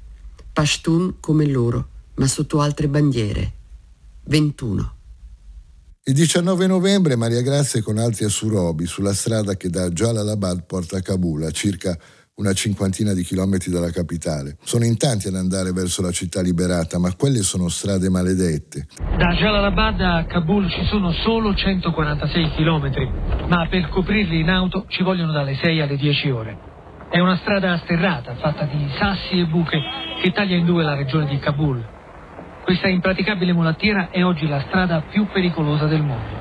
Pashtun 0.58 1.20
come 1.20 1.46
loro, 1.46 1.86
ma 2.16 2.26
sotto 2.26 2.60
altre 2.60 2.88
bandiere. 2.88 3.52
21. 4.24 4.92
Il 6.02 6.14
19 6.14 6.66
novembre 6.66 7.14
Maria 7.14 7.42
Grazia 7.42 7.80
con 7.80 7.96
altri 7.96 8.24
a 8.24 8.28
Surobi, 8.28 8.84
sulla 8.84 9.14
strada 9.14 9.54
che 9.54 9.70
da 9.70 9.88
Jalalabad 9.88 10.64
porta 10.66 10.96
a 10.96 11.00
Kabul, 11.00 11.44
a 11.44 11.52
circa 11.52 11.96
una 12.38 12.52
cinquantina 12.54 13.12
di 13.14 13.22
chilometri 13.22 13.70
dalla 13.70 13.92
capitale. 13.92 14.56
Sono 14.64 14.84
in 14.84 14.96
tanti 14.96 15.28
ad 15.28 15.36
andare 15.36 15.70
verso 15.70 16.02
la 16.02 16.10
città 16.10 16.40
liberata, 16.40 16.98
ma 16.98 17.14
quelle 17.14 17.42
sono 17.42 17.68
strade 17.68 18.08
maledette. 18.08 18.88
Da 19.16 19.34
Jalalabad 19.34 20.00
a 20.00 20.26
Kabul 20.26 20.68
ci 20.70 20.84
sono 20.90 21.12
solo 21.12 21.54
146 21.54 22.50
chilometri, 22.56 23.08
ma 23.46 23.68
per 23.68 23.90
coprirli 23.90 24.40
in 24.40 24.48
auto 24.48 24.86
ci 24.88 25.04
vogliono 25.04 25.30
dalle 25.30 25.54
6 25.54 25.80
alle 25.80 25.96
10 25.96 26.30
ore. 26.30 26.58
È 27.10 27.18
una 27.20 27.36
strada 27.36 27.78
sterrata, 27.78 28.34
fatta 28.34 28.64
di 28.64 28.86
sassi 28.98 29.38
e 29.38 29.46
buche, 29.46 29.80
che 30.20 30.30
taglia 30.30 30.56
in 30.56 30.66
due 30.66 30.82
la 30.82 30.94
regione 30.94 31.24
di 31.24 31.38
Kabul. 31.38 31.82
Questa 32.62 32.86
impraticabile 32.86 33.54
mulattiera 33.54 34.10
è 34.10 34.22
oggi 34.22 34.46
la 34.46 34.60
strada 34.60 35.00
più 35.08 35.26
pericolosa 35.26 35.86
del 35.86 36.02
mondo. 36.02 36.36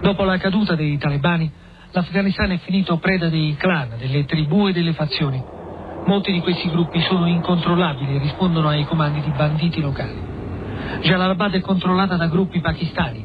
Dopo 0.00 0.24
la 0.24 0.38
caduta 0.38 0.74
dei 0.74 0.96
talebani, 0.96 1.52
l'Afghanistan 1.90 2.52
è 2.52 2.58
finito 2.58 2.96
preda 2.96 3.28
dei 3.28 3.56
clan, 3.58 3.90
delle 3.98 4.24
tribù 4.24 4.68
e 4.68 4.72
delle 4.72 4.94
fazioni. 4.94 5.42
Molti 6.06 6.32
di 6.32 6.40
questi 6.40 6.70
gruppi 6.70 7.00
sono 7.02 7.26
incontrollabili 7.26 8.16
e 8.16 8.20
rispondono 8.20 8.68
ai 8.68 8.84
comandi 8.84 9.20
di 9.20 9.32
banditi 9.36 9.82
locali. 9.82 10.18
Jalalabad 11.02 11.52
è 11.52 11.60
controllata 11.60 12.16
da 12.16 12.26
gruppi 12.28 12.60
pakistani, 12.60 13.22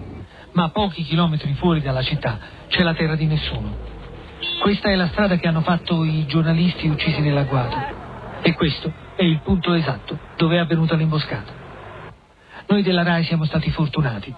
ma 0.51 0.63
a 0.63 0.69
pochi 0.69 1.03
chilometri 1.03 1.53
fuori 1.53 1.79
dalla 1.79 2.01
città 2.01 2.37
c'è 2.67 2.83
la 2.83 2.93
terra 2.93 3.15
di 3.15 3.27
nessuno. 3.27 3.98
Questa 4.61 4.89
è 4.89 4.95
la 4.95 5.07
strada 5.07 5.37
che 5.37 5.47
hanno 5.47 5.61
fatto 5.61 6.03
i 6.03 6.25
giornalisti 6.25 6.87
uccisi 6.87 7.19
nell'agguato. 7.21 7.77
E 8.41 8.53
questo 8.53 8.91
è 9.15 9.23
il 9.23 9.39
punto 9.41 9.73
esatto 9.73 10.17
dove 10.37 10.55
è 10.55 10.59
avvenuta 10.59 10.95
l'imboscata. 10.95 11.51
Noi 12.67 12.81
della 12.81 13.03
RAI 13.03 13.23
siamo 13.23 13.45
stati 13.45 13.69
fortunati. 13.69 14.33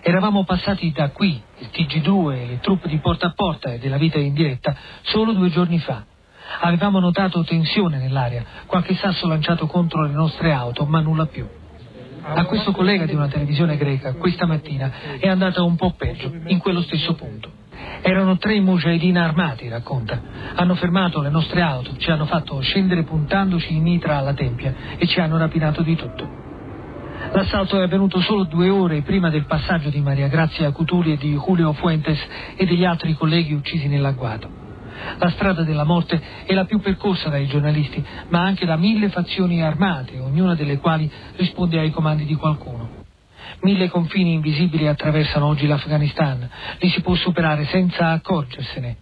Eravamo 0.00 0.44
passati 0.44 0.92
da 0.92 1.10
qui, 1.10 1.42
il 1.58 1.68
TG2 1.72 2.32
e 2.32 2.46
le 2.46 2.60
truppe 2.60 2.88
di 2.88 2.98
porta 2.98 3.26
a 3.26 3.32
porta 3.34 3.72
e 3.72 3.78
della 3.78 3.96
vita 3.96 4.18
in 4.18 4.34
diretta, 4.34 4.76
solo 5.02 5.32
due 5.32 5.50
giorni 5.50 5.78
fa. 5.78 6.04
Avevamo 6.60 7.00
notato 7.00 7.42
tensione 7.42 7.98
nell'aria, 7.98 8.44
qualche 8.66 8.94
sasso 8.94 9.26
lanciato 9.26 9.66
contro 9.66 10.02
le 10.02 10.12
nostre 10.12 10.52
auto, 10.52 10.84
ma 10.84 11.00
nulla 11.00 11.26
più. 11.26 11.46
A 12.22 12.44
questo 12.44 12.72
collega 12.72 13.06
di 13.06 13.14
una 13.14 13.28
televisione 13.28 13.76
greca, 13.76 14.14
questa 14.14 14.46
mattina, 14.46 15.18
è 15.18 15.28
andata 15.28 15.62
un 15.62 15.76
po' 15.76 15.92
peggio, 15.92 16.32
in 16.46 16.58
quello 16.58 16.82
stesso 16.82 17.14
punto. 17.14 17.62
Erano 18.02 18.36
tre 18.36 18.60
mujahideen 18.60 19.16
armati, 19.16 19.68
racconta. 19.68 20.20
Hanno 20.54 20.74
fermato 20.74 21.20
le 21.20 21.30
nostre 21.30 21.62
auto, 21.62 21.96
ci 21.96 22.10
hanno 22.10 22.26
fatto 22.26 22.60
scendere 22.60 23.02
puntandoci 23.04 23.74
in 23.74 23.82
mitra 23.82 24.18
alla 24.18 24.34
tempia 24.34 24.74
e 24.96 25.06
ci 25.06 25.20
hanno 25.20 25.38
rapinato 25.38 25.82
di 25.82 25.96
tutto. 25.96 26.42
L'assalto 27.32 27.78
è 27.78 27.82
avvenuto 27.82 28.20
solo 28.20 28.44
due 28.44 28.68
ore 28.68 29.02
prima 29.02 29.30
del 29.30 29.46
passaggio 29.46 29.88
di 29.88 30.00
Maria 30.00 30.28
Grazia 30.28 30.70
Cutuli 30.72 31.12
e 31.12 31.16
di 31.16 31.32
Julio 31.32 31.72
Fuentes 31.72 32.18
e 32.56 32.66
degli 32.66 32.84
altri 32.84 33.14
colleghi 33.14 33.54
uccisi 33.54 33.88
nell'agguato. 33.88 34.62
La 35.18 35.30
strada 35.30 35.62
della 35.62 35.84
morte 35.84 36.20
è 36.44 36.52
la 36.54 36.64
più 36.64 36.80
percorsa 36.80 37.28
dai 37.28 37.46
giornalisti, 37.46 38.04
ma 38.28 38.42
anche 38.42 38.66
da 38.66 38.76
mille 38.76 39.08
fazioni 39.08 39.62
armate, 39.62 40.18
ognuna 40.18 40.54
delle 40.54 40.78
quali 40.78 41.10
risponde 41.36 41.78
ai 41.78 41.90
comandi 41.90 42.24
di 42.24 42.34
qualcuno. 42.34 43.03
Mille 43.64 43.88
confini 43.88 44.34
invisibili 44.34 44.86
attraversano 44.86 45.46
oggi 45.46 45.66
l'Afghanistan, 45.66 46.46
li 46.80 46.90
si 46.90 47.00
può 47.00 47.16
superare 47.16 47.66
senza 47.72 48.10
accorgersene, 48.10 48.96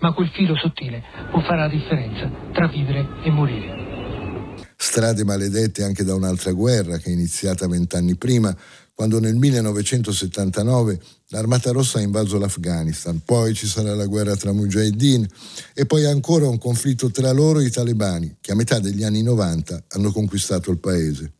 ma 0.00 0.12
quel 0.12 0.28
filo 0.28 0.54
sottile 0.54 1.02
può 1.30 1.40
fare 1.40 1.60
la 1.60 1.68
differenza 1.68 2.30
tra 2.52 2.68
vivere 2.68 3.08
e 3.22 3.30
morire. 3.30 4.60
Strade 4.76 5.24
maledette 5.24 5.82
anche 5.82 6.04
da 6.04 6.14
un'altra 6.14 6.52
guerra 6.52 6.98
che 6.98 7.08
è 7.08 7.12
iniziata 7.12 7.66
vent'anni 7.66 8.16
prima, 8.16 8.54
quando 8.92 9.18
nel 9.18 9.34
1979 9.34 11.00
l'Armata 11.28 11.72
Rossa 11.72 11.96
ha 11.96 12.02
invaso 12.02 12.38
l'Afghanistan, 12.38 13.22
poi 13.24 13.54
ci 13.54 13.66
sarà 13.66 13.94
la 13.94 14.04
guerra 14.04 14.36
tra 14.36 14.52
Mujahideen 14.52 15.26
e 15.72 15.86
poi 15.86 16.04
ancora 16.04 16.46
un 16.46 16.58
conflitto 16.58 17.10
tra 17.10 17.32
loro 17.32 17.60
e 17.60 17.64
i 17.64 17.70
talebani, 17.70 18.36
che 18.42 18.52
a 18.52 18.56
metà 18.56 18.78
degli 18.78 19.04
anni 19.04 19.22
90 19.22 19.84
hanno 19.88 20.12
conquistato 20.12 20.70
il 20.70 20.80
paese. 20.80 21.32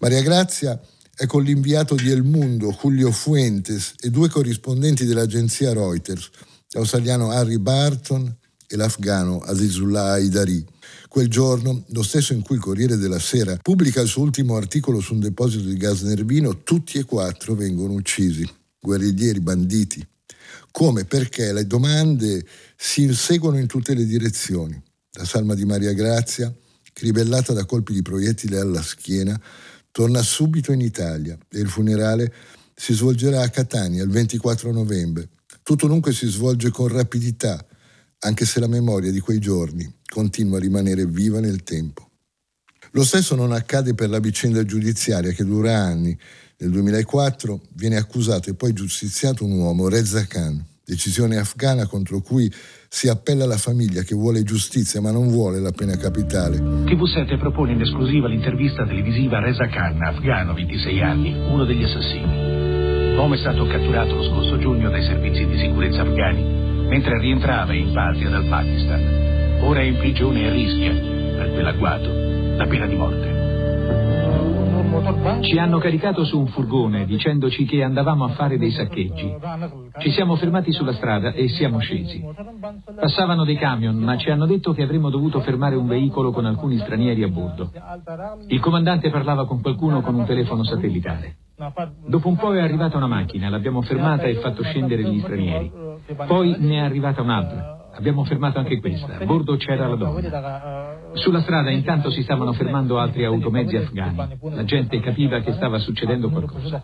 Maria 0.00 0.20
Grazia 0.20 0.78
è 1.18 1.26
con 1.26 1.42
l'inviato 1.42 1.96
di 1.96 2.10
El 2.10 2.22
Mundo, 2.22 2.70
Julio 2.70 3.10
Fuentes, 3.10 3.94
e 3.98 4.08
due 4.08 4.28
corrispondenti 4.28 5.04
dell'agenzia 5.04 5.72
Reuters, 5.72 6.30
l'australiano 6.70 7.30
Harry 7.30 7.58
Barton 7.58 8.32
e 8.68 8.76
l'afgano 8.76 9.40
Azizullah 9.40 10.12
Haidari. 10.12 10.64
Quel 11.08 11.28
giorno, 11.28 11.82
lo 11.88 12.04
stesso 12.04 12.34
in 12.34 12.42
cui 12.42 12.54
il 12.54 12.62
Corriere 12.62 12.96
della 12.96 13.18
Sera 13.18 13.56
pubblica 13.56 14.00
il 14.00 14.06
suo 14.06 14.22
ultimo 14.22 14.54
articolo 14.54 15.00
su 15.00 15.14
un 15.14 15.18
deposito 15.18 15.68
di 15.68 15.76
gas 15.76 16.02
nervino, 16.02 16.62
tutti 16.62 16.98
e 16.98 17.04
quattro 17.04 17.56
vengono 17.56 17.94
uccisi, 17.94 18.48
guerriglieri, 18.80 19.40
banditi. 19.40 20.06
Come? 20.70 21.04
Perché 21.04 21.52
le 21.52 21.66
domande 21.66 22.46
si 22.76 23.02
inseguono 23.02 23.58
in 23.58 23.66
tutte 23.66 23.92
le 23.92 24.06
direzioni. 24.06 24.80
La 25.14 25.24
salma 25.24 25.54
di 25.54 25.64
Maria 25.64 25.94
Grazia, 25.94 26.54
cribellata 26.92 27.52
da 27.52 27.64
colpi 27.64 27.92
di 27.92 28.02
proiettile 28.02 28.60
alla 28.60 28.82
schiena, 28.82 29.40
torna 29.98 30.22
subito 30.22 30.70
in 30.70 30.80
Italia 30.80 31.36
e 31.50 31.58
il 31.58 31.68
funerale 31.68 32.32
si 32.72 32.94
svolgerà 32.94 33.42
a 33.42 33.48
Catania 33.48 34.04
il 34.04 34.10
24 34.10 34.70
novembre. 34.70 35.28
Tutto 35.64 35.88
dunque 35.88 36.12
si 36.12 36.28
svolge 36.28 36.70
con 36.70 36.86
rapidità, 36.86 37.66
anche 38.20 38.44
se 38.44 38.60
la 38.60 38.68
memoria 38.68 39.10
di 39.10 39.18
quei 39.18 39.40
giorni 39.40 39.92
continua 40.06 40.58
a 40.58 40.60
rimanere 40.60 41.04
viva 41.04 41.40
nel 41.40 41.64
tempo. 41.64 42.10
Lo 42.92 43.02
stesso 43.02 43.34
non 43.34 43.50
accade 43.50 43.94
per 43.94 44.08
la 44.08 44.20
vicenda 44.20 44.64
giudiziaria 44.64 45.32
che 45.32 45.44
dura 45.44 45.76
anni. 45.76 46.16
Nel 46.58 46.70
2004 46.70 47.60
viene 47.72 47.96
accusato 47.96 48.50
e 48.50 48.54
poi 48.54 48.72
giustiziato 48.72 49.44
un 49.44 49.58
uomo, 49.58 49.88
Reza 49.88 50.24
Khan, 50.26 50.64
decisione 50.84 51.38
afghana 51.38 51.88
contro 51.88 52.20
cui 52.20 52.48
si 52.88 53.08
appella 53.08 53.44
alla 53.44 53.56
famiglia 53.56 54.02
che 54.02 54.14
vuole 54.14 54.42
giustizia 54.42 55.00
ma 55.00 55.10
non 55.10 55.28
vuole 55.28 55.60
la 55.60 55.72
pena 55.72 55.96
capitale. 55.96 56.58
TV7 56.58 57.38
propone 57.38 57.72
in 57.72 57.80
esclusiva 57.82 58.28
l'intervista 58.28 58.86
televisiva 58.86 59.38
a 59.38 59.40
Reza 59.40 59.68
Khan, 59.68 60.02
afghano, 60.02 60.54
26 60.54 61.02
anni, 61.02 61.32
uno 61.32 61.64
degli 61.64 61.84
assassini. 61.84 63.14
L'uomo 63.14 63.34
è 63.34 63.38
stato 63.38 63.66
catturato 63.66 64.14
lo 64.14 64.24
scorso 64.24 64.58
giugno 64.58 64.90
dai 64.90 65.04
servizi 65.04 65.44
di 65.46 65.58
sicurezza 65.58 66.02
afghani 66.02 66.58
mentre 66.88 67.18
rientrava 67.18 67.74
in 67.74 67.92
patria 67.92 68.30
dal 68.30 68.46
Pakistan. 68.48 69.60
Ora 69.60 69.80
è 69.80 69.84
in 69.84 69.96
prigione 69.98 70.46
e 70.46 70.50
rischia, 70.50 70.92
per 70.92 71.50
quell'agguato, 71.52 72.08
la 72.56 72.66
pena 72.66 72.86
di 72.86 72.94
morte. 72.96 74.27
Ci 75.40 75.58
hanno 75.58 75.78
caricato 75.78 76.24
su 76.24 76.38
un 76.38 76.46
furgone 76.46 77.04
dicendoci 77.04 77.64
che 77.64 77.82
andavamo 77.82 78.24
a 78.24 78.28
fare 78.28 78.58
dei 78.58 78.70
saccheggi. 78.70 79.34
Ci 79.98 80.10
siamo 80.10 80.36
fermati 80.36 80.72
sulla 80.72 80.92
strada 80.92 81.32
e 81.32 81.48
siamo 81.48 81.78
scesi. 81.78 82.24
Passavano 82.98 83.44
dei 83.44 83.56
camion, 83.56 83.96
ma 83.96 84.16
ci 84.16 84.30
hanno 84.30 84.46
detto 84.46 84.72
che 84.72 84.82
avremmo 84.82 85.10
dovuto 85.10 85.40
fermare 85.40 85.76
un 85.76 85.86
veicolo 85.86 86.30
con 86.32 86.46
alcuni 86.46 86.78
stranieri 86.78 87.22
a 87.22 87.28
bordo. 87.28 87.70
Il 88.48 88.60
comandante 88.60 89.10
parlava 89.10 89.46
con 89.46 89.60
qualcuno 89.60 90.00
con 90.00 90.14
un 90.14 90.24
telefono 90.24 90.64
satellitare. 90.64 91.36
Dopo 92.06 92.28
un 92.28 92.36
po' 92.36 92.54
è 92.54 92.60
arrivata 92.60 92.96
una 92.96 93.08
macchina, 93.08 93.48
l'abbiamo 93.48 93.82
fermata 93.82 94.24
e 94.24 94.36
fatto 94.36 94.62
scendere 94.62 95.02
gli 95.02 95.20
stranieri. 95.20 95.70
Poi 96.26 96.56
ne 96.58 96.76
è 96.76 96.80
arrivata 96.80 97.20
un'altra. 97.20 97.77
Abbiamo 97.98 98.22
fermato 98.22 98.60
anche 98.60 98.78
questa. 98.78 99.16
A 99.18 99.24
bordo 99.24 99.56
c'era 99.56 99.88
la 99.88 99.96
donna. 99.96 100.96
Sulla 101.14 101.40
strada 101.40 101.70
intanto 101.70 102.10
si 102.10 102.22
stavano 102.22 102.52
fermando 102.52 102.96
altri 102.96 103.24
automezzi 103.24 103.74
afghani. 103.76 104.38
La 104.40 104.64
gente 104.64 105.00
capiva 105.00 105.40
che 105.40 105.52
stava 105.54 105.78
succedendo 105.78 106.30
qualcosa. 106.30 106.80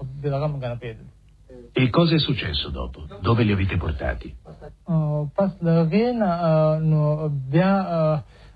E 1.73 1.91
cosa 1.91 2.17
è 2.17 2.19
successo 2.19 2.71
dopo? 2.71 3.07
Dove 3.21 3.45
li 3.45 3.53
avete 3.53 3.77
portati? 3.77 4.35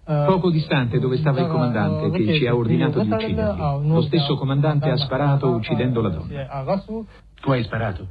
Poco 0.04 0.50
distante 0.50 0.98
dove 0.98 1.16
stava 1.18 1.40
il 1.40 1.46
comandante 1.46 2.10
che 2.10 2.34
ci 2.34 2.46
ha 2.46 2.56
ordinato 2.56 3.00
di 3.02 3.10
ucciderli. 3.10 3.88
Lo 3.88 4.02
stesso 4.02 4.36
comandante 4.36 4.90
ha 4.90 4.96
sparato 4.96 5.48
uccidendo 5.48 6.00
la 6.00 6.08
donna. 6.08 6.74
Tu 7.40 7.52
hai 7.52 7.62
sparato? 7.62 8.08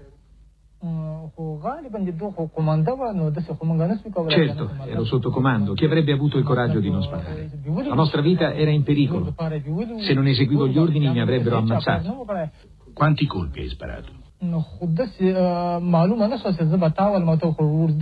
Certo, 4.30 4.70
ero 4.86 5.04
sotto 5.06 5.30
comando. 5.32 5.74
Chi 5.74 5.86
avrebbe 5.86 6.12
avuto 6.12 6.38
il 6.38 6.44
coraggio 6.44 6.80
di 6.80 6.90
non 6.92 7.02
sparare? 7.02 7.50
La 7.90 7.96
nostra 7.96 8.22
vita 8.22 8.54
era 8.54 8.70
in 8.72 8.84
pericolo. 8.84 9.34
Se 10.02 10.14
non 10.14 10.28
eseguivo 10.28 10.68
gli 10.68 10.78
ordini 10.78 11.10
mi 11.10 11.20
avrebbero 11.20 11.58
ammazzato. 11.58 12.26
Quanti 12.94 13.26
colpi 13.26 13.60
hai 13.62 13.70
sparato? 13.70 14.12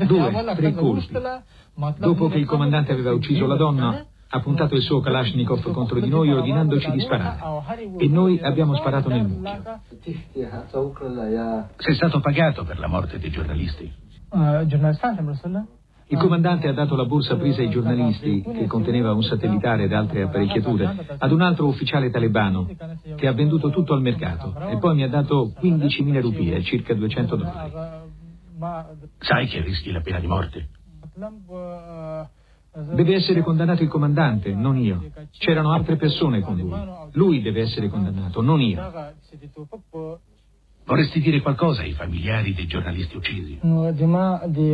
Due, 0.06 0.20
tre 0.56 0.74
colpi. 0.74 1.14
Dopo 1.98 2.28
che 2.28 2.38
il 2.40 2.46
comandante 2.46 2.92
aveva 2.92 3.14
ucciso 3.14 3.46
la 3.46 3.56
donna, 3.56 4.06
ha 4.36 4.40
puntato 4.42 4.76
il 4.76 4.82
suo 4.82 5.00
Kalashnikov 5.00 5.72
contro 5.72 6.00
di 6.00 6.10
noi 6.10 6.32
ordinandoci 6.32 6.92
di 6.92 7.00
sparare. 7.00 7.40
E 7.98 8.08
noi 8.08 8.40
abbiamo 8.42 8.76
sparato 8.76 9.10
nel 9.10 9.26
mucchio. 9.26 9.80
Sei 11.78 11.96
stato 11.96 12.20
pagato 12.20 12.66
per 12.66 12.80
la 12.80 12.88
morte 12.88 13.18
dei 13.18 13.30
giornalisti? 13.30 13.92
Il 16.08 16.20
comandante 16.20 16.68
ha 16.68 16.74
dato 16.74 16.96
la 16.96 17.06
borsa 17.06 17.36
presa 17.36 17.62
ai 17.62 17.70
giornalisti, 17.70 18.44
che 18.44 18.68
conteneva 18.68 19.14
un 19.14 19.24
satellitare 19.24 19.86
ed 19.86 19.94
altre 19.94 20.24
apparecchiature, 20.24 21.16
ad 21.18 21.32
un 21.32 21.42
altro 21.42 21.66
ufficiale 21.66 22.12
talebano, 22.12 22.70
che 23.16 23.28
ha 23.28 23.32
venduto 23.32 23.70
tutto 23.70 23.94
al 23.94 24.02
mercato, 24.02 24.54
e 24.68 24.78
poi 24.78 24.96
mi 24.96 25.04
ha 25.04 25.10
dato 25.10 25.54
15.000 25.60 26.22
rupie, 26.22 26.62
circa 26.62 26.94
200 26.94 27.36
dollari. 27.38 27.72
Sai 29.18 29.48
che 29.48 29.62
rischi 29.62 29.92
la 29.92 30.02
pena 30.02 30.20
di 30.20 30.28
morte? 30.28 30.70
Deve 32.94 33.16
essere 33.16 33.42
condannato 33.42 33.84
il 33.84 33.90
comandante, 33.90 34.54
non 34.54 34.78
io. 34.78 35.02
C'erano 35.32 35.72
altre 35.72 35.96
persone 35.96 36.42
con 36.42 36.58
lui. 36.58 36.74
Lui 37.14 37.42
deve 37.42 37.62
essere 37.62 37.88
condannato, 37.88 38.42
non 38.42 38.60
io. 38.60 38.82
Vorresti 40.86 41.20
dire 41.20 41.42
qualcosa 41.42 41.82
ai 41.82 41.94
familiari 41.94 42.54
dei 42.54 42.68
giornalisti 42.68 43.18
uccisi? 43.18 43.58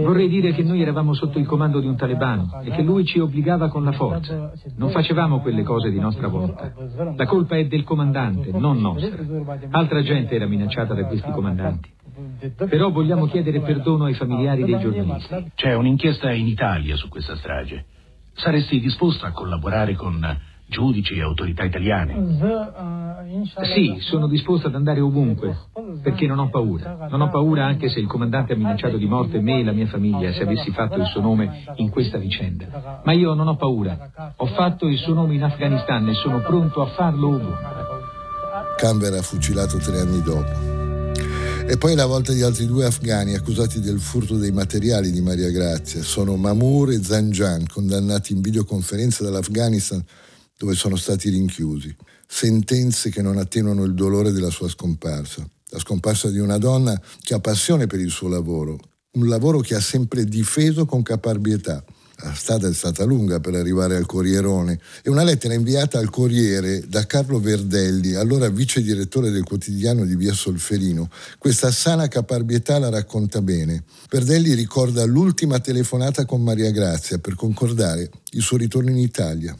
Vorrei 0.03 0.27
dire 0.27 0.51
che 0.51 0.62
noi 0.62 0.82
eravamo 0.82 1.13
sotto 1.13 1.39
il 1.39 1.46
comando 1.46 1.80
di 1.80 1.88
un 1.88 1.96
talebano 1.96 2.62
e 2.63 2.72
che 2.72 2.82
lui 2.82 3.06
ci 3.06 3.20
obbligava 3.20 3.70
con 3.70 3.86
la 3.86 3.94
forza. 3.94 4.51
Non 4.75 4.89
facevamo 4.89 5.39
quelle 5.39 5.63
cose 5.63 5.89
di 5.89 6.00
nostra 6.00 6.27
volta. 6.27 6.74
La 7.15 7.25
colpa 7.25 7.56
è 7.56 7.65
del 7.65 7.86
comandante, 7.86 8.51
non 8.51 8.82
nostra. 8.82 9.15
Altra 9.70 10.01
gente 10.01 10.36
era 10.36 10.48
minacciata 10.48 10.94
da 10.94 11.06
questi 11.06 11.32
comandanti. 11.32 11.89
Però 12.58 12.91
vogliamo 12.91 13.27
chiedere 13.27 13.62
perdono 13.62 14.03
ai 14.03 14.13
familiari 14.13 14.65
dei 14.65 14.80
giornalisti. 14.80 15.51
C'è 15.56 15.74
un'inchiesta 15.74 16.30
in 16.34 16.48
Italia 16.48 16.98
su 16.98 17.08
questa 17.08 17.38
strage. 17.38 17.86
Saresti 18.34 18.82
disposto 18.82 19.25
a 19.25 19.32
collaborare 19.32 19.96
con 19.96 20.20
giudici 20.71 21.15
e 21.15 21.21
autorità 21.21 21.65
italiane? 21.65 23.19
Sì, 23.75 23.97
sono 23.99 24.27
disposto 24.27 24.67
ad 24.67 24.75
andare 24.75 25.01
ovunque, 25.01 25.55
perché 26.01 26.25
non 26.27 26.39
ho 26.39 26.49
paura. 26.49 27.07
Non 27.09 27.21
ho 27.21 27.29
paura 27.29 27.65
anche 27.65 27.89
se 27.89 27.99
il 27.99 28.07
comandante 28.07 28.53
ha 28.53 28.55
minacciato 28.55 28.97
di 28.97 29.05
morte 29.05 29.41
me 29.41 29.59
e 29.59 29.63
la 29.63 29.73
mia 29.73 29.87
famiglia 29.87 30.31
se 30.31 30.43
avessi 30.43 30.71
fatto 30.71 30.95
il 30.95 31.05
suo 31.05 31.21
nome 31.21 31.63
in 31.75 31.89
questa 31.89 32.17
vicenda. 32.17 33.01
Ma 33.03 33.11
io 33.11 33.33
non 33.33 33.47
ho 33.47 33.55
paura. 33.57 34.33
Ho 34.37 34.45
fatto 34.47 34.87
il 34.87 34.97
suo 34.97 35.13
nome 35.13 35.35
in 35.35 35.43
Afghanistan 35.43 36.07
e 36.07 36.13
sono 36.13 36.39
pronto 36.39 36.81
a 36.81 36.88
farlo 36.88 37.27
ovunque. 37.27 37.69
Khan 38.77 38.97
verrà 38.97 39.21
fucilato 39.21 39.77
tre 39.77 39.99
anni 39.99 40.21
dopo. 40.21 40.69
E 41.67 41.77
poi 41.77 41.95
la 41.95 42.05
volta 42.05 42.34
di 42.34 42.41
altri 42.41 42.65
due 42.65 42.86
afghani 42.86 43.36
accusati 43.36 43.79
del 43.79 43.99
furto 43.99 44.38
dei 44.38 44.51
materiali 44.51 45.12
di 45.12 45.21
Maria 45.21 45.51
Grazia. 45.51 46.01
Sono 46.01 46.36
Mamour 46.36 46.91
e 46.91 47.01
Zanjan, 47.01 47.65
condannati 47.67 48.34
in 48.34 48.41
videoconferenza 48.41 49.23
dall'Afghanistan 49.23 50.03
dove 50.62 50.76
sono 50.76 50.95
stati 50.95 51.30
rinchiusi. 51.30 51.95
Sentenze 52.28 53.10
che 53.10 53.24
non 53.24 53.38
attenuano 53.38 53.84
il 53.84 53.95
dolore 53.95 54.32
della 54.32 54.52
sua 54.52 54.69
scomparsa. 54.69 55.43
La 55.69 55.80
scomparsa 55.80 56.30
di 56.30 56.38
una 56.38 56.60
donna 56.60 57.00
che 57.24 57.34
ha 57.34 57.39
passione 57.39 57.88
per 57.88 58.00
il 58.00 58.12
suo 58.12 58.28
lavoro, 58.28 58.78
un 59.13 59.28
lavoro 59.28 59.62
che 59.62 59.74
ha 59.74 59.80
sempre 59.80 60.24
difeso 60.26 60.86
con 60.86 61.02
caparbietà. 61.02 61.84
La 62.24 62.36
strada 62.36 62.67
è 62.67 62.74
stata 62.74 63.04
lunga 63.06 63.39
per 63.39 63.56
arrivare 63.56 63.95
al 63.95 64.06
Corrierone 64.06 64.80
e 65.02 65.10
una 65.10 65.24
lettera 65.24 65.56
inviata 65.56 65.97
al 65.97 66.12
Corriere 66.12 66.84
da 66.88 67.08
Carlo 67.08 67.39
Verdelli, 67.39 68.13
allora 68.13 68.47
vice 68.50 68.84
direttore 68.84 69.32
del 69.32 69.43
quotidiano 69.43 70.06
di 70.06 70.15
Via 70.15 70.34
Solferino. 70.34 71.10
Questa 71.39 71.71
sana 71.71 72.08
caparbietà 72.08 72.78
la 72.78 72.89
racconta 72.89 73.41
bene. 73.41 73.84
Verdelli 74.12 74.54
ricorda 74.54 75.04
l'ultima 75.06 75.58
telefonata 75.58 76.26
con 76.26 76.43
Maria 76.43 76.69
Grazia 76.69 77.17
per 77.17 77.34
concordare 77.34 78.12
il 78.34 78.41
suo 78.43 78.58
ritorno 78.58 78.91
in 78.91 79.00
Italia. 79.00 79.58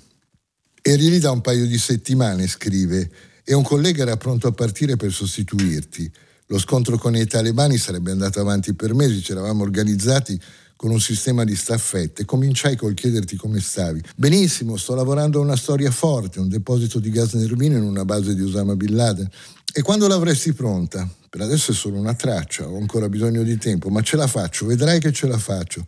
Eri 0.84 1.10
lì 1.10 1.20
da 1.20 1.30
un 1.30 1.42
paio 1.42 1.68
di 1.68 1.78
settimane, 1.78 2.48
scrive, 2.48 3.10
e 3.44 3.54
un 3.54 3.62
collega 3.62 4.02
era 4.02 4.18
pronto 4.18 4.48
a 4.48 4.52
partire 4.52 4.96
per 4.96 5.12
sostituirti. 5.12 6.12
Lo 6.48 6.58
scontro 6.58 6.98
con 6.98 7.16
i 7.16 7.26
talebani 7.28 7.78
sarebbe 7.78 8.12
andato 8.12 8.40
avanti 8.40 8.74
per 8.74 8.96
mesi, 8.96 9.22
ci 9.22 9.32
eravamo 9.32 9.62
organizzati 9.62 10.40
con 10.76 10.90
un 10.90 11.00
sistema 11.00 11.44
di 11.44 11.56
staffette. 11.56 12.26
Cominciai 12.26 12.76
col 12.76 12.96
chiederti 12.96 13.36
come 13.36 13.60
stavi. 13.60 14.02
Benissimo, 14.16 14.76
sto 14.76 14.96
lavorando 14.96 15.40
a 15.40 15.44
una 15.44 15.56
storia 15.56 15.92
forte, 15.92 16.40
un 16.40 16.50
deposito 16.50 16.98
di 17.00 17.12
gas 17.12 17.34
nervino 17.34 17.78
in 17.78 17.84
una 17.84 18.04
base 18.04 18.34
di 18.34 18.42
Osama 18.42 18.76
Bin 18.76 18.96
Laden. 18.96 19.30
E 19.72 19.84
quando 19.84 20.08
l'avresti 20.08 20.52
pronta? 20.54 21.08
Per 21.30 21.40
adesso 21.40 21.72
è 21.72 21.74
solo 21.76 21.98
una 21.98 22.16
traccia, 22.16 22.68
ho 22.68 22.76
ancora 22.76 23.08
bisogno 23.08 23.44
di 23.44 23.58
tempo, 23.58 23.90
ma 23.90 24.02
ce 24.02 24.18
la 24.18 24.28
faccio, 24.28 24.66
vedrai 24.66 25.00
che 25.00 25.14
ce 25.14 25.28
la 25.28 25.38
faccio. 25.38 25.86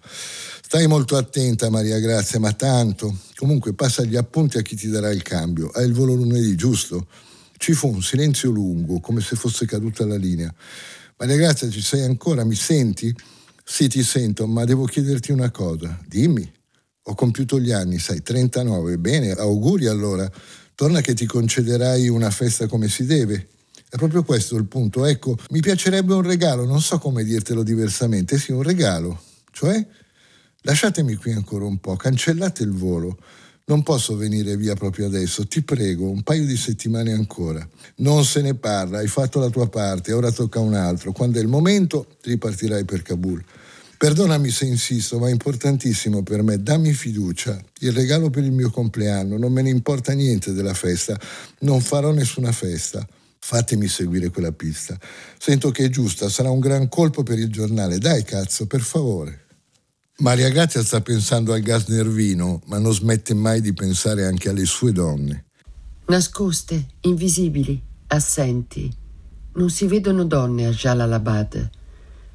Stai 0.74 0.88
molto 0.88 1.18
attenta 1.18 1.70
Maria 1.70 2.00
Grazia, 2.00 2.40
ma 2.40 2.52
tanto. 2.52 3.16
Comunque 3.36 3.76
passa 3.76 4.02
gli 4.06 4.16
appunti 4.16 4.58
a 4.58 4.64
chi 4.64 4.76
ti 4.76 4.88
darà 4.88 5.12
il 5.12 5.22
cambio. 5.22 5.68
Hai 5.68 5.86
il 5.86 5.94
volo 5.94 6.16
lunedì, 6.16 6.56
giusto? 6.56 7.06
Ci 7.58 7.74
fu 7.74 7.90
un 7.90 8.02
silenzio 8.02 8.50
lungo, 8.50 9.00
come 9.00 9.22
se 9.22 9.36
fosse 9.36 9.68
caduta 9.68 10.04
la 10.04 10.16
linea. 10.16 10.52
Maria 11.18 11.36
Grazia, 11.36 11.70
ci 11.70 11.80
sei 11.80 12.02
ancora? 12.02 12.44
Mi 12.44 12.56
senti? 12.56 13.16
Sì, 13.64 13.88
ti 13.88 14.02
sento, 14.02 14.48
ma 14.48 14.64
devo 14.64 14.86
chiederti 14.86 15.32
una 15.32 15.52
cosa. 15.52 15.96
Dimmi. 16.08 16.52
Ho 17.04 17.14
compiuto 17.14 17.60
gli 17.60 17.72
anni, 17.72 18.00
sai, 18.00 18.24
39. 18.24 18.98
Bene, 18.98 19.30
auguri 19.30 19.86
allora. 19.86 20.28
Torna 20.74 21.02
che 21.02 21.14
ti 21.14 21.28
concederai 21.28 22.08
una 22.08 22.32
festa 22.32 22.66
come 22.66 22.88
si 22.88 23.06
deve. 23.06 23.50
È 23.88 23.96
proprio 23.98 24.24
questo 24.24 24.56
il 24.56 24.66
punto. 24.66 25.06
Ecco, 25.06 25.38
mi 25.52 25.60
piacerebbe 25.60 26.16
un 26.16 26.24
regalo, 26.24 26.66
non 26.66 26.82
so 26.82 26.98
come 26.98 27.24
dirtelo 27.24 27.62
diversamente. 27.62 28.40
Sì, 28.40 28.52
un 28.52 28.64
regalo. 28.64 29.22
Cioè, 29.52 29.86
lasciatemi 30.64 31.16
qui 31.16 31.32
ancora 31.32 31.66
un 31.66 31.80
po', 31.80 31.96
cancellate 31.96 32.64
il 32.64 32.72
volo. 32.72 33.18
Non 33.66 33.82
posso 33.82 34.18
venire 34.18 34.58
via 34.58 34.76
proprio 34.76 35.06
adesso, 35.06 35.48
ti 35.48 35.62
prego, 35.62 36.10
un 36.10 36.22
paio 36.22 36.46
di 36.46 36.58
settimane 36.58 37.14
ancora. 37.14 37.66
Non 37.98 38.26
se 38.26 38.42
ne 38.42 38.56
parla, 38.56 38.98
hai 38.98 39.08
fatto 39.08 39.40
la 39.40 39.50
tua 39.50 39.70
parte, 39.70 40.12
ora 40.12 40.32
tocca 40.32 40.60
a 40.60 40.64
un 40.64 40.74
altro. 40.74 41.14
Quando 41.14 41.40
è 41.40 41.42
il 41.42 41.48
momento, 41.48 42.18
ripartirai 42.24 42.84
per 42.84 43.04
Kabul. 43.04 43.42
Perdonami 44.04 44.50
se 44.50 44.66
insisto, 44.66 45.18
ma 45.18 45.30
è 45.30 45.32
importantissimo 45.32 46.24
per 46.24 46.44
me, 46.44 46.62
dammi 46.62 46.92
fiducia. 46.92 47.58
Il 47.80 47.94
regalo 47.94 48.30
per 48.30 48.44
il 48.44 48.52
mio 48.52 48.70
compleanno, 48.70 49.38
non 49.38 49.54
me 49.54 49.62
ne 49.62 49.70
importa 49.70 50.12
niente 50.12 50.52
della 50.52 50.74
festa, 50.74 51.18
non 51.60 51.80
farò 51.80 52.12
nessuna 52.12 52.52
festa. 52.52 53.08
Fatemi 53.40 53.88
seguire 53.88 54.30
quella 54.30 54.52
pista. 54.52 55.00
Sento 55.38 55.72
che 55.72 55.86
è 55.86 55.90
giusta, 55.90 56.28
sarà 56.28 56.50
un 56.50 56.60
gran 56.60 56.90
colpo 56.90 57.24
per 57.24 57.40
il 57.40 57.50
giornale. 57.50 57.98
Dai 57.98 58.24
cazzo, 58.24 58.68
per 58.68 58.82
favore. 58.82 59.43
Maria 60.20 60.50
Grazia 60.50 60.84
sta 60.84 61.02
pensando 61.02 61.54
al 61.54 61.62
gas 61.62 61.88
nervino, 61.88 62.62
ma 62.68 62.78
non 62.78 62.94
smette 62.94 63.34
mai 63.34 63.62
di 63.62 63.74
pensare 63.74 64.26
anche 64.26 64.48
alle 64.48 64.66
sue 64.66 64.92
donne. 64.92 65.46
Nascoste, 66.06 66.86
invisibili, 67.02 67.82
assenti. 68.08 68.96
Non 69.56 69.72
si 69.72 69.88
vedono 69.88 70.24
donne 70.26 70.68
a 70.68 70.70
Jalalabad. 70.70 71.70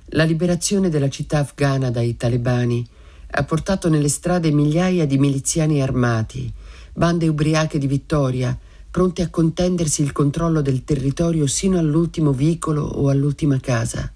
La 0.07 0.25
liberazione 0.25 0.89
della 0.89 1.09
città 1.09 1.39
afghana 1.39 1.91
dai 1.93 2.17
talebani 2.17 2.85
ha 3.31 3.45
portato 3.45 3.89
nelle 3.89 4.09
strade 4.09 4.51
migliaia 4.51 5.07
di 5.07 5.17
miliziani 5.17 5.81
armati, 5.81 6.53
bande 6.95 7.29
ubriache 7.29 7.79
di 7.79 7.87
vittoria, 7.87 8.59
pronti 8.91 9.23
a 9.23 9.31
contendersi 9.31 10.03
il 10.03 10.11
controllo 10.11 10.63
del 10.63 10.83
territorio 10.83 11.47
sino 11.47 11.79
all'ultimo 11.79 12.33
vicolo 12.33 12.83
o 12.83 13.09
all'ultima 13.09 13.61
casa. 13.61 14.13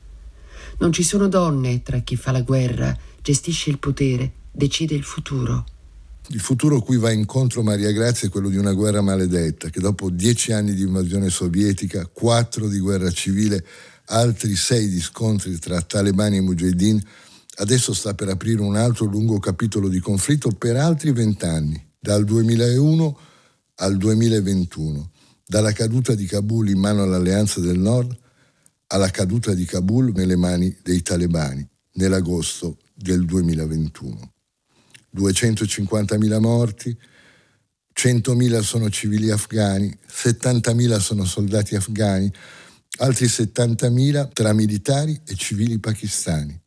Non 0.78 0.90
ci 0.90 1.04
sono 1.04 1.28
donne 1.28 1.82
tra 1.82 1.98
chi 1.98 2.16
fa 2.16 2.32
la 2.32 2.40
guerra, 2.40 2.96
gestisce 3.22 3.70
il 3.70 3.78
potere, 3.78 4.32
decide 4.50 4.94
il 4.94 5.04
futuro. 5.04 5.64
Il 6.28 6.40
futuro 6.40 6.80
cui 6.80 6.96
va 6.96 7.10
incontro 7.10 7.62
Maria 7.62 7.90
Grazia 7.92 8.28
è 8.28 8.30
quello 8.30 8.48
di 8.48 8.56
una 8.56 8.72
guerra 8.72 9.00
maledetta 9.00 9.70
che 9.70 9.80
dopo 9.80 10.10
dieci 10.10 10.52
anni 10.52 10.74
di 10.74 10.82
invasione 10.82 11.30
sovietica, 11.30 12.06
quattro 12.06 12.68
di 12.68 12.78
guerra 12.78 13.10
civile, 13.10 13.64
altri 14.06 14.54
sei 14.56 14.88
di 14.88 15.00
scontri 15.00 15.58
tra 15.58 15.80
talebani 15.80 16.36
e 16.36 16.40
mujahideen, 16.40 17.02
adesso 17.56 17.92
sta 17.92 18.14
per 18.14 18.28
aprire 18.28 18.60
un 18.60 18.76
altro 18.76 19.06
lungo 19.06 19.38
capitolo 19.38 19.88
di 19.88 20.00
conflitto 20.00 20.50
per 20.50 20.76
altri 20.76 21.12
vent'anni, 21.12 21.90
dal 21.98 22.24
2001 22.24 23.18
al 23.76 23.96
2021, 23.96 25.10
dalla 25.46 25.72
caduta 25.72 26.14
di 26.14 26.26
Kabul 26.26 26.68
in 26.68 26.78
mano 26.78 27.02
all'Alleanza 27.02 27.60
del 27.60 27.78
Nord 27.78 28.18
alla 28.92 29.08
caduta 29.08 29.54
di 29.54 29.64
Kabul 29.64 30.12
nelle 30.14 30.36
mani 30.36 30.76
dei 30.82 31.00
talebani 31.00 31.66
nell'agosto 31.94 32.76
del 33.02 33.24
2021. 33.24 34.32
250.000 35.14 36.40
morti, 36.40 36.96
100.000 37.94 38.60
sono 38.60 38.88
civili 38.88 39.30
afghani, 39.30 39.94
70.000 40.08 40.98
sono 40.98 41.24
soldati 41.24 41.76
afghani, 41.76 42.32
altri 42.98 43.26
70.000 43.26 44.32
tra 44.32 44.52
militari 44.52 45.20
e 45.26 45.34
civili 45.34 45.78
pakistani. 45.78 46.58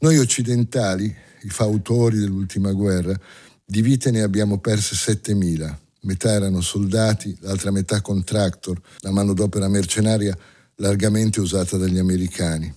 Noi 0.00 0.18
occidentali, 0.18 1.14
i 1.42 1.48
fautori 1.48 2.18
dell'ultima 2.18 2.72
guerra, 2.72 3.18
di 3.64 3.82
vite 3.82 4.10
ne 4.10 4.22
abbiamo 4.22 4.58
perse 4.58 4.94
7.000. 4.94 5.76
Metà 6.02 6.32
erano 6.32 6.60
soldati, 6.60 7.36
l'altra 7.40 7.70
metà 7.70 8.00
contractor, 8.00 8.80
la 9.00 9.10
manodopera 9.10 9.68
mercenaria 9.68 10.36
largamente 10.76 11.40
usata 11.40 11.76
dagli 11.76 11.98
americani. 11.98 12.72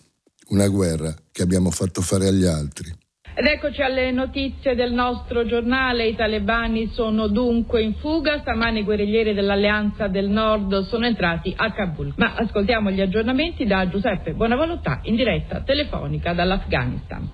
Una 0.50 0.68
guerra 0.70 1.14
che 1.32 1.42
abbiamo 1.42 1.72
fatto 1.72 2.02
fare 2.02 2.28
agli 2.28 2.46
altri. 2.46 2.88
Ed 3.36 3.46
eccoci 3.46 3.82
alle 3.82 4.12
notizie 4.12 4.76
del 4.76 4.94
nostro 4.94 5.46
giornale. 5.46 6.08
I 6.08 6.16
talebani 6.16 6.88
sono 6.88 7.28
dunque 7.28 7.82
in 7.82 7.96
fuga. 7.96 8.40
Stamani 8.40 8.80
i 8.80 8.84
guerriglieri 8.84 9.34
dell'Alleanza 9.34 10.08
del 10.08 10.30
Nord 10.30 10.88
sono 10.88 11.06
entrati 11.06 11.54
a 11.56 11.74
Kabul. 11.74 12.14
Ma 12.16 12.34
ascoltiamo 12.36 12.92
gli 12.92 13.02
aggiornamenti 13.02 13.66
da 13.66 13.90
Giuseppe 13.90 14.32
Buonavolontà 14.32 15.02
in 15.04 15.16
diretta 15.16 15.62
telefonica 15.62 16.34
dall'Afghanistan. 16.34 17.30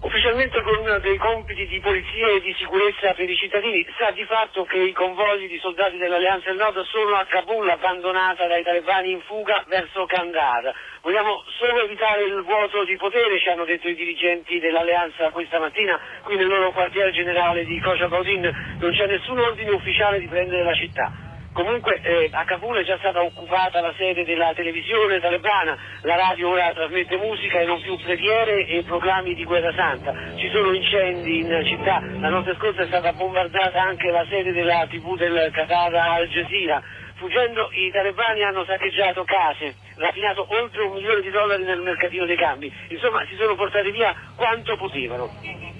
Ufficialmente 0.00 0.62
con 0.62 1.00
dei 1.02 1.18
compiti 1.18 1.66
di 1.66 1.80
polizia 1.80 2.28
e 2.30 2.40
di 2.40 2.54
sicurezza 2.56 3.12
per 3.14 3.28
i 3.28 3.34
cittadini, 3.34 3.84
sa 3.98 4.10
di 4.12 4.24
fatto 4.24 4.62
che 4.64 4.78
i 4.78 4.92
convogli 4.92 5.48
di 5.48 5.58
soldati 5.58 5.98
dell'Alleanza 5.98 6.48
del 6.48 6.58
Nord 6.58 6.80
sono 6.86 7.16
a 7.16 7.26
Kabul, 7.26 7.68
abbandonata 7.68 8.46
dai 8.46 8.62
talebani 8.62 9.10
in 9.10 9.20
fuga 9.26 9.64
verso 9.68 10.06
Kandahar. 10.06 10.72
Vogliamo 11.02 11.44
solo 11.58 11.84
evitare 11.84 12.24
il 12.24 12.42
vuoto 12.42 12.84
di 12.84 12.96
potere, 12.96 13.38
ci 13.38 13.48
hanno 13.48 13.64
detto 13.64 13.88
i 13.88 13.94
dirigenti 13.94 14.58
dell'Alleanza 14.58 15.30
questa 15.30 15.58
mattina, 15.58 15.98
qui 16.22 16.36
nel 16.36 16.48
loro 16.48 16.72
quartier 16.72 17.10
generale 17.12 17.64
di 17.64 17.78
Kochabaudin 17.80 18.76
non 18.80 18.92
c'è 18.92 19.06
nessun 19.06 19.38
ordine 19.38 19.70
ufficiale 19.70 20.18
di 20.18 20.26
prendere 20.26 20.64
la 20.64 20.74
città. 20.74 21.12
Comunque 21.52 22.00
eh, 22.02 22.28
a 22.30 22.44
Kabul 22.44 22.76
è 22.76 22.84
già 22.84 22.98
stata 22.98 23.22
occupata 23.22 23.80
la 23.80 23.92
sede 23.96 24.24
della 24.24 24.52
televisione 24.54 25.18
talebana, 25.18 25.76
la 26.02 26.14
radio 26.14 26.50
ora 26.50 26.72
trasmette 26.72 27.16
musica 27.16 27.58
e 27.58 27.64
non 27.64 27.80
più 27.80 27.96
preghiere 27.98 28.66
e 28.66 28.82
proclami 28.84 29.34
di 29.34 29.44
guerra 29.44 29.72
santa. 29.74 30.14
Ci 30.36 30.48
sono 30.50 30.72
incendi 30.72 31.38
in 31.40 31.62
città, 31.64 32.00
la 32.20 32.28
notte 32.28 32.54
scorsa 32.54 32.82
è 32.82 32.86
stata 32.86 33.12
bombardata 33.12 33.80
anche 33.82 34.10
la 34.10 34.24
sede 34.28 34.52
della 34.52 34.86
tv 34.88 35.16
del 35.16 35.50
Qatar 35.52 35.94
Al 35.94 36.28
Jazeera. 36.28 36.82
Fuggendo 37.16 37.70
i 37.72 37.90
talebani 37.90 38.44
hanno 38.44 38.64
saccheggiato 38.64 39.24
case, 39.24 39.74
rapinato 39.98 40.46
oltre 40.48 40.82
un 40.82 40.92
milione 40.92 41.20
di 41.20 41.30
dollari 41.30 41.64
nel 41.64 41.80
mercatino 41.80 42.24
dei 42.24 42.36
cambi, 42.36 42.72
insomma 42.88 43.24
si 43.26 43.36
sono 43.36 43.54
portati 43.54 43.90
via 43.90 44.14
quanto 44.36 44.76
potevano. 44.76 45.30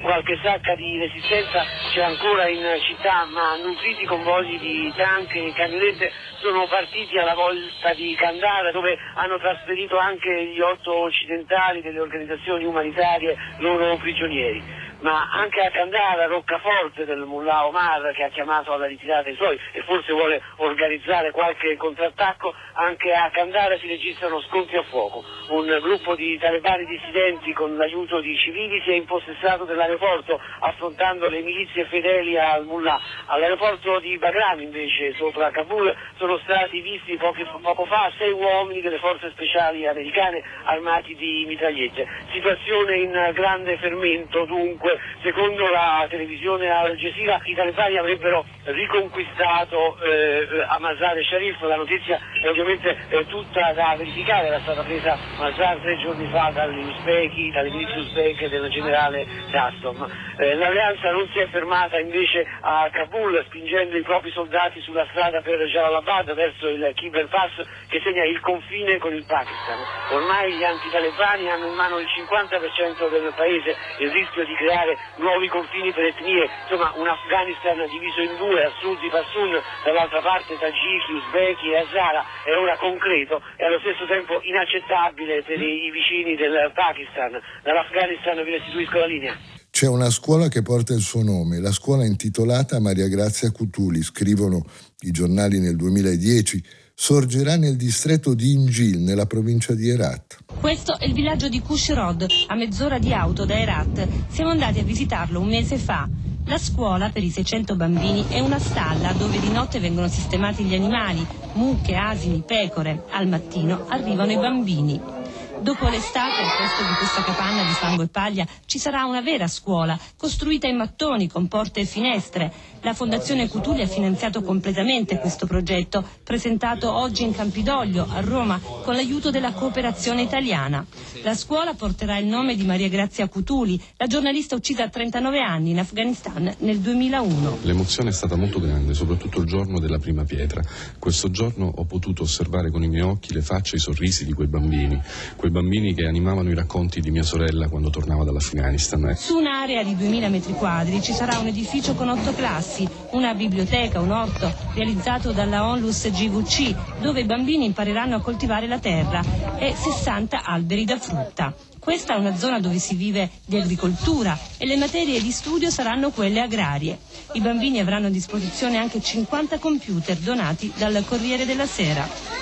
Qualche 0.01 0.39
sacca 0.43 0.75
di 0.77 0.99
resistenza 0.99 1.65
c'è 1.93 2.03
ancora 2.03 2.47
in 2.47 2.65
città, 2.83 3.25
ma 3.25 3.57
nutriti 3.57 4.05
convogli 4.05 4.59
di 4.59 4.93
tank 4.97 5.35
e 5.35 5.53
camionette 5.55 6.13
sono 6.41 6.67
partiti 6.69 7.19
alla 7.19 7.35
volta 7.35 7.93
di 7.95 8.15
Kandahar 8.15 8.71
dove 8.73 8.97
hanno 9.15 9.39
trasferito 9.39 9.99
anche 9.99 10.45
gli 10.47 10.61
otto 10.61 10.95
occidentali 10.95 11.83
delle 11.83 11.99
organizzazioni 11.99 12.65
umanitarie 12.65 13.37
loro 13.59 13.97
prigionieri 13.97 14.87
ma 15.01 15.31
anche 15.33 15.61
a 15.61 15.71
Candara, 15.71 16.27
roccaforte 16.27 17.05
del 17.05 17.21
Mullah 17.21 17.67
Omar 17.67 18.13
che 18.15 18.25
ha 18.25 18.29
chiamato 18.29 18.73
alla 18.73 18.87
ritirata 18.87 19.29
i 19.29 19.35
suoi 19.35 19.59
e 19.73 19.83
forse 19.83 20.13
vuole 20.13 20.43
organizzare 20.57 21.31
qualche 21.31 21.77
contrattacco, 21.77 22.53
anche 22.75 23.13
a 23.13 23.31
Candara 23.31 23.79
si 23.79 23.87
registrano 23.87 24.41
scontri 24.43 24.77
a 24.77 24.83
fuoco. 24.83 25.25
Un 25.51 25.67
gruppo 25.83 26.15
di 26.17 26.37
talebani 26.39 26.85
dissidenti 26.87 27.53
con 27.53 27.77
l'aiuto 27.77 28.21
di 28.21 28.37
civili 28.37 28.81
si 28.83 28.91
è 28.91 28.95
impossessato 28.95 29.65
dell'aeroporto 29.65 30.41
affrontando 30.61 31.29
le 31.29 31.43
milizie 31.43 31.85
fedeli 31.85 32.37
al 32.39 32.65
Mullah. 32.65 33.01
All'aeroporto 33.27 34.01
di 34.01 34.19
Bagram 34.19 34.61
invece, 34.61 35.15
sopra 35.15 35.51
Kabul, 35.51 35.95
sono 36.17 36.39
stati 36.39 36.81
visti 36.81 37.17
pochi, 37.17 37.47
poco 37.63 37.85
fa 37.85 38.11
sei 38.19 38.33
uomini 38.33 38.81
delle 38.81 38.99
forze 38.99 39.31
speciali 39.31 39.87
americane 39.87 40.43
armati 40.65 41.15
di 41.15 41.45
mitragliette. 41.47 42.07
Situazione 42.33 42.97
in 42.97 43.31
grande 43.33 43.77
fermento 43.79 44.45
dunque 44.45 44.88
Comunque, 44.89 44.99
secondo 45.23 45.71
la 45.71 46.07
televisione 46.09 46.71
Al 46.71 46.97
Jazeera, 46.97 47.41
i 47.45 47.55
talebani 47.55 47.99
avrebbero 47.99 48.45
riconquistato 48.65 49.99
eh, 50.01 50.47
Mazar 50.79 51.19
e 51.19 51.25
Sharif, 51.25 51.61
la 51.63 51.77
notizia 51.77 52.19
è 52.41 52.49
ovviamente 52.49 52.97
eh, 53.11 53.27
tutta 53.27 53.73
da 53.73 53.95
verificare, 53.97 54.47
era 54.47 54.61
stata 54.61 54.83
presa 54.83 55.19
Mazar 55.37 55.79
tre 55.79 55.99
giorni 55.99 56.27
fa 56.31 56.51
dagli 56.55 56.79
uzbeki, 56.79 57.51
dalle 57.51 57.71
milizie 57.71 57.99
uzbeke 57.99 58.49
del 58.49 58.69
generale 58.71 59.27
Dastom. 59.51 60.07
Eh, 60.39 60.55
l'alleanza 60.55 61.11
non 61.11 61.29
si 61.33 61.39
è 61.41 61.49
fermata 61.49 61.99
invece 61.99 62.47
a 62.61 62.89
Kabul 62.91 63.43
spingendo 63.47 63.97
i 63.97 64.03
propri 64.03 64.31
soldati 64.31 64.81
sulla 64.81 65.07
strada 65.11 65.41
per 65.41 65.61
Jalalabad 65.65 66.33
verso 66.35 66.69
il 66.69 66.93
Khyber 66.95 67.27
Pass 67.29 67.67
che 67.89 68.01
segna 68.03 68.25
il 68.25 68.41
confine 68.41 68.99
con 68.99 69.13
il 69.13 69.25
Pakistan. 69.27 69.79
Ormai 70.11 70.53
gli 70.53 70.65
antitalebani 70.65 71.51
hanno 71.51 71.67
in 71.67 71.75
mano 71.75 71.99
il 71.99 72.07
50% 72.07 73.11
del 73.11 73.33
paese, 73.35 73.77
il 73.99 74.11
rischio 74.11 74.45
di 74.45 74.55
creare 74.55 74.78
creare 74.79 74.95
nuovi 75.19 75.49
confini 75.49 75.91
per 75.93 76.15
etnie, 76.15 76.47
insomma 76.63 76.95
un 76.95 77.09
Afghanistan 77.09 77.75
diviso 77.91 78.23
in 78.23 78.35
due, 78.39 78.63
a 78.63 78.71
sud 78.79 78.99
di 79.03 79.11
Passun, 79.11 79.59
dall'altra 79.83 80.23
parte 80.23 80.55
Tagiki, 80.55 81.19
Uzbeki 81.19 81.75
e 81.75 81.83
Hazara, 81.83 82.23
è 82.47 82.55
ora 82.55 82.77
concreto 82.79 83.43
e 83.59 83.67
allo 83.67 83.81
stesso 83.83 84.07
tempo 84.07 84.39
inaccettabile 84.43 85.43
per 85.43 85.59
i 85.59 85.91
vicini 85.91 86.37
del 86.37 86.71
Pakistan. 86.75 87.35
Dall'Afghanistan 87.67 88.39
vi 88.45 88.55
restituisco 88.55 88.99
la 88.99 89.07
linea. 89.11 89.35
C'è 89.71 89.87
una 89.87 90.11
scuola 90.11 90.49
che 90.49 90.63
porta 90.63 90.95
il 90.95 91.03
suo 91.03 91.23
nome, 91.23 91.61
la 91.61 91.73
scuola 91.73 92.05
intitolata 92.05 92.81
Maria 92.81 93.07
Grazia 93.07 93.51
Cutuli, 93.51 94.03
scrivono 94.03 94.65
i 95.01 95.11
giornali 95.11 95.61
nel 95.61 95.77
2010 95.77 96.78
sorgerà 97.01 97.57
nel 97.57 97.77
distretto 97.77 98.35
di 98.35 98.55
Injil, 98.55 98.99
nella 98.99 99.25
provincia 99.25 99.73
di 99.73 99.89
Herat. 99.89 100.39
Questo 100.59 100.99
è 100.99 101.05
il 101.05 101.13
villaggio 101.13 101.49
di 101.49 101.61
Kushrod, 101.61 102.27
a 102.49 102.55
mezz'ora 102.57 102.99
di 102.99 103.13
auto 103.13 103.45
da 103.45 103.57
Herat. 103.57 104.09
Siamo 104.29 104.51
andati 104.51 104.81
a 104.81 104.83
visitarlo 104.83 105.39
un 105.39 105.47
mese 105.47 105.79
fa. 105.79 106.09
La 106.47 106.59
scuola 106.59 107.11
per 107.11 107.23
i 107.23 107.31
600 107.31 107.77
bambini 107.77 108.27
è 108.27 108.41
una 108.41 108.59
stalla 108.59 109.13
dove 109.13 109.39
di 109.39 109.51
notte 109.51 109.79
vengono 109.79 110.09
sistemati 110.09 110.65
gli 110.65 110.75
animali, 110.75 111.25
mucche, 111.53 111.95
asini, 111.95 112.43
pecore. 112.45 113.05
Al 113.11 113.29
mattino 113.29 113.87
arrivano 113.89 114.33
i 114.33 114.37
bambini. 114.37 115.18
Dopo 115.61 115.89
l'estate, 115.89 116.41
al 116.41 116.57
posto 116.57 116.83
di 116.85 116.95
questa 116.99 117.23
capanna 117.25 117.65
di 117.65 117.73
fango 117.73 118.03
e 118.03 118.09
paglia, 118.09 118.47
ci 118.65 118.79
sarà 118.79 119.05
una 119.05 119.21
vera 119.21 119.49
scuola, 119.49 119.99
costruita 120.17 120.69
in 120.69 120.77
mattoni, 120.77 121.29
con 121.29 121.49
porte 121.49 121.81
e 121.81 121.85
finestre. 121.85 122.53
La 122.83 122.95
Fondazione 122.95 123.49
Cutuli 123.49 123.83
ha 123.83 123.87
finanziato 123.89 124.43
completamente 124.43 125.19
questo 125.19 125.47
progetto, 125.47 126.07
presentato 126.23 126.93
oggi 126.93 127.25
in 127.25 127.33
Campidoglio, 127.33 128.07
a 128.09 128.21
Roma, 128.21 128.61
con 128.61 128.95
l'aiuto 128.95 129.31
della 129.31 129.53
cooperazione 129.53 130.23
italiana. 130.23 130.87
La 131.23 131.35
scuola 131.35 131.75
porterà 131.75 132.19
il 132.19 132.27
nome 132.27 132.55
di 132.55 132.65
Maria 132.65 132.89
Grazia 132.89 133.29
Cutuli, 133.29 133.83
la 133.97 134.07
giornalista 134.07 134.55
uccisa 134.55 134.85
a 134.85 134.89
39 134.89 135.41
anni 135.41 135.71
in 135.71 135.81
Afghanistan 135.81 136.55
nel 136.59 136.79
2001. 136.79 137.59
L'emozione 137.63 138.11
è 138.11 138.13
stata 138.13 138.37
molto 138.37 138.61
grande, 138.61 138.95
soprattutto 138.95 139.41
il 139.41 139.47
giorno 139.47 139.81
della 139.81 139.99
prima 139.99 140.25
pietra. 140.25 140.63
Questo 140.99 141.31
giorno 141.31 141.73
ho 141.75 141.85
potuto 141.85 142.23
osservare 142.23 142.71
con 142.71 142.85
i 142.85 142.89
miei 142.89 143.03
occhi 143.03 143.35
le 143.35 143.43
facce 143.43 143.75
e 143.75 143.79
i 143.79 143.81
sorrisi 143.81 144.25
di 144.25 144.33
quei 144.33 144.47
bambini, 144.47 145.01
quei 145.49 145.51
bambini 145.51 145.95
che 145.95 146.05
animavano 146.05 146.51
i 146.51 146.55
racconti 146.55 147.01
di 147.01 147.11
mia 147.11 147.23
sorella 147.23 147.69
quando 147.69 147.89
tornava 147.89 148.23
dall'Afghanistan. 148.23 149.15
Su 149.17 149.37
un'area 149.37 149.83
di 149.83 149.97
2000 149.97 150.29
metri 150.29 150.53
quadri 150.53 151.03
ci 151.03 151.13
sarà 151.13 151.39
un 151.39 151.47
edificio 151.47 151.95
con 151.95 152.09
otto 152.09 152.35
classi 152.35 152.87
una 153.13 153.33
biblioteca, 153.35 154.01
un 154.01 154.11
orto 154.11 154.53
realizzato 154.75 155.33
dalla 155.33 155.67
Onlus 155.67 156.11
GVC 156.11 157.01
dove 157.01 157.21
i 157.21 157.25
bambini 157.25 157.65
impareranno 157.65 158.17
a 158.17 158.21
coltivare 158.21 158.67
la 158.67 158.79
terra 158.79 159.23
e 159.59 159.75
60 159.75 160.45
alberi 160.45 160.85
da 160.85 160.99
frutta. 160.99 161.55
Questa 161.79 162.15
è 162.15 162.19
una 162.19 162.37
zona 162.37 162.61
dove 162.61 162.79
si 162.79 162.95
vive 162.95 163.31
di 163.47 163.59
agricoltura 163.59 164.39
e 164.59 164.67
le 164.67 164.77
materie 164.77 165.23
di 165.23 165.31
studio 165.31 165.71
saranno 165.71 166.11
quelle 166.11 166.41
agrarie. 166.41 166.99
I 167.33 167.41
bambini 167.41 167.81
avranno 167.81 168.09
a 168.09 168.11
disposizione 168.11 168.77
anche 168.77 169.01
50 169.01 169.59
computer 169.59 170.17
donati 170.19 170.71
dal 170.77 171.03
Corriere 171.07 171.47
della 171.47 171.67
Sera. 171.67 172.38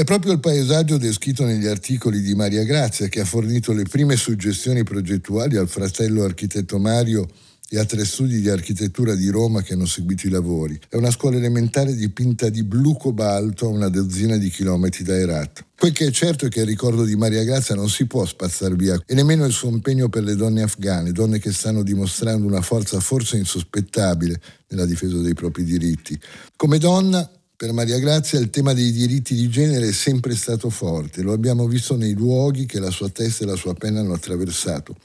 È 0.00 0.04
proprio 0.04 0.32
il 0.32 0.40
paesaggio 0.40 0.96
descritto 0.96 1.44
negli 1.44 1.66
articoli 1.66 2.22
di 2.22 2.34
Maria 2.34 2.64
Grazia 2.64 3.08
che 3.08 3.20
ha 3.20 3.26
fornito 3.26 3.74
le 3.74 3.82
prime 3.82 4.16
suggestioni 4.16 4.82
progettuali 4.82 5.56
al 5.56 5.68
fratello 5.68 6.24
architetto 6.24 6.78
Mario 6.78 7.28
e 7.68 7.78
a 7.78 7.84
tre 7.84 8.06
studi 8.06 8.40
di 8.40 8.48
architettura 8.48 9.14
di 9.14 9.28
Roma 9.28 9.60
che 9.60 9.74
hanno 9.74 9.84
seguito 9.84 10.26
i 10.26 10.30
lavori. 10.30 10.80
È 10.88 10.96
una 10.96 11.10
scuola 11.10 11.36
elementare 11.36 11.94
dipinta 11.94 12.48
di 12.48 12.62
blu 12.62 12.96
cobalto 12.96 13.66
a 13.66 13.68
una 13.68 13.90
dozzina 13.90 14.38
di 14.38 14.48
chilometri 14.48 15.04
da 15.04 15.18
Herat. 15.18 15.66
Quel 15.76 15.92
che 15.92 16.06
è 16.06 16.10
certo 16.10 16.46
è 16.46 16.48
che 16.48 16.60
il 16.60 16.66
ricordo 16.66 17.04
di 17.04 17.14
Maria 17.16 17.44
Grazia 17.44 17.74
non 17.74 17.90
si 17.90 18.06
può 18.06 18.24
spazzare 18.24 18.76
via 18.76 18.98
e 19.04 19.12
nemmeno 19.12 19.44
il 19.44 19.52
suo 19.52 19.68
impegno 19.68 20.08
per 20.08 20.22
le 20.22 20.34
donne 20.34 20.62
afghane, 20.62 21.12
donne 21.12 21.38
che 21.38 21.52
stanno 21.52 21.82
dimostrando 21.82 22.46
una 22.46 22.62
forza 22.62 23.00
forse 23.00 23.36
insospettabile 23.36 24.40
nella 24.68 24.86
difesa 24.86 25.18
dei 25.18 25.34
propri 25.34 25.62
diritti. 25.62 26.18
Come 26.56 26.78
donna 26.78 27.30
per 27.60 27.74
Maria 27.74 27.98
Grazia 27.98 28.38
il 28.38 28.48
tema 28.48 28.72
dei 28.72 28.90
diritti 28.90 29.34
di 29.34 29.50
genere 29.50 29.88
è 29.88 29.92
sempre 29.92 30.34
stato 30.34 30.70
forte, 30.70 31.20
lo 31.20 31.34
abbiamo 31.34 31.66
visto 31.66 31.94
nei 31.94 32.14
luoghi 32.14 32.64
che 32.64 32.80
la 32.80 32.88
sua 32.88 33.10
testa 33.10 33.44
e 33.44 33.46
la 33.46 33.54
sua 33.54 33.74
penna 33.74 34.00
hanno 34.00 34.14
attraversato. 34.14 34.96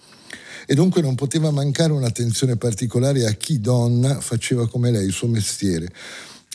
E 0.66 0.74
dunque 0.74 1.02
non 1.02 1.16
poteva 1.16 1.52
mancare 1.52 1.92
un'attenzione 1.92 2.56
particolare 2.56 3.26
a 3.26 3.32
chi 3.34 3.60
donna 3.60 4.22
faceva 4.22 4.70
come 4.70 4.90
lei 4.90 5.06
il 5.06 5.12
suo 5.12 5.28
mestiere. 5.28 5.90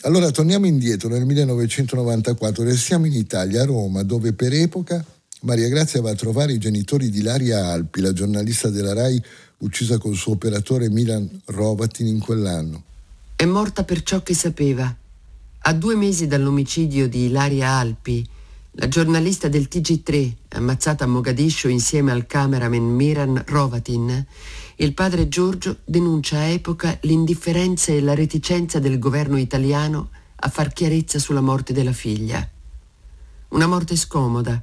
Allora 0.01 0.31
torniamo 0.31 0.65
indietro 0.65 1.07
nel 1.07 1.23
1994, 1.23 2.63
restiamo 2.63 3.05
in 3.05 3.13
Italia, 3.13 3.61
a 3.61 3.65
Roma, 3.65 4.01
dove 4.01 4.33
per 4.33 4.53
epoca 4.53 5.05
Maria 5.41 5.69
Grazia 5.69 6.01
va 6.01 6.09
a 6.09 6.15
trovare 6.15 6.53
i 6.53 6.57
genitori 6.57 7.11
di 7.11 7.21
Laria 7.21 7.67
Alpi, 7.67 8.01
la 8.01 8.11
giornalista 8.11 8.69
della 8.69 8.93
RAI 8.93 9.23
uccisa 9.59 9.99
col 9.99 10.15
suo 10.15 10.31
operatore 10.31 10.89
Milan 10.89 11.29
Rovatin 11.45 12.07
in 12.07 12.17
quell'anno. 12.17 12.85
È 13.35 13.45
morta 13.45 13.83
per 13.83 14.01
ciò 14.01 14.23
che 14.23 14.33
sapeva 14.33 14.95
a 15.63 15.73
due 15.73 15.95
mesi 15.95 16.25
dall'omicidio 16.25 17.07
di 17.07 17.25
Ilaria 17.25 17.69
Alpi, 17.69 18.27
la 18.71 18.87
giornalista 18.87 19.47
del 19.47 19.67
TG3, 19.69 20.33
ammazzata 20.53 21.03
a 21.03 21.07
Mogadiscio 21.07 21.67
insieme 21.67 22.11
al 22.11 22.25
cameraman 22.25 22.81
Miran 22.81 23.43
Rovatin, 23.45 24.25
il 24.77 24.93
padre 24.95 25.27
Giorgio 25.27 25.77
denuncia 25.85 26.39
a 26.39 26.45
epoca 26.45 26.97
l'indifferenza 27.01 27.91
e 27.91 28.01
la 28.01 28.15
reticenza 28.15 28.79
del 28.79 28.97
governo 28.97 29.37
italiano 29.37 30.09
a 30.35 30.49
far 30.49 30.73
chiarezza 30.73 31.19
sulla 31.19 31.41
morte 31.41 31.73
della 31.73 31.93
figlia. 31.93 32.49
Una 33.49 33.67
morte 33.67 33.95
scomoda 33.95 34.59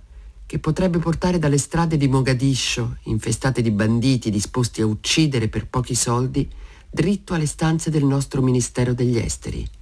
che 0.46 0.58
potrebbe 0.58 0.98
portare 0.98 1.38
dalle 1.38 1.58
strade 1.58 1.96
di 1.96 2.08
Mogadiscio, 2.08 2.96
infestate 3.04 3.62
di 3.62 3.70
banditi 3.70 4.30
disposti 4.30 4.80
a 4.80 4.86
uccidere 4.86 5.46
per 5.46 5.68
pochi 5.68 5.94
soldi, 5.94 6.48
dritto 6.90 7.34
alle 7.34 7.46
stanze 7.46 7.88
del 7.88 8.04
nostro 8.04 8.42
Ministero 8.42 8.94
degli 8.94 9.18
Esteri. 9.18 9.76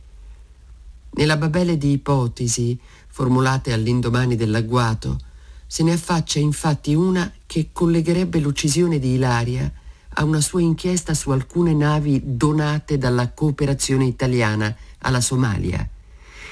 Nella 1.17 1.39
babele 1.39 1.79
di 1.79 1.93
ipotesi 1.93 2.79
formulate 3.09 3.73
all'indomani 3.73 4.37
dell'agguato 4.37 5.19
se 5.67 5.83
ne 5.83 5.93
affaccia 5.93 6.39
infatti 6.39 6.95
una 6.95 7.33
che 7.47 7.71
collegherebbe 7.73 8.39
l'uccisione 8.39 8.99
di 8.99 9.15
Ilaria 9.15 9.71
a 10.19 10.25
una 10.25 10.43
sua 10.43 10.61
inchiesta 10.61 11.15
su 11.15 11.31
alcune 11.31 11.73
navi 11.73 12.21
donate 12.23 12.99
dalla 12.99 13.31
cooperazione 13.33 14.05
italiana 14.05 14.75
alla 14.99 15.23
Somalia 15.23 15.89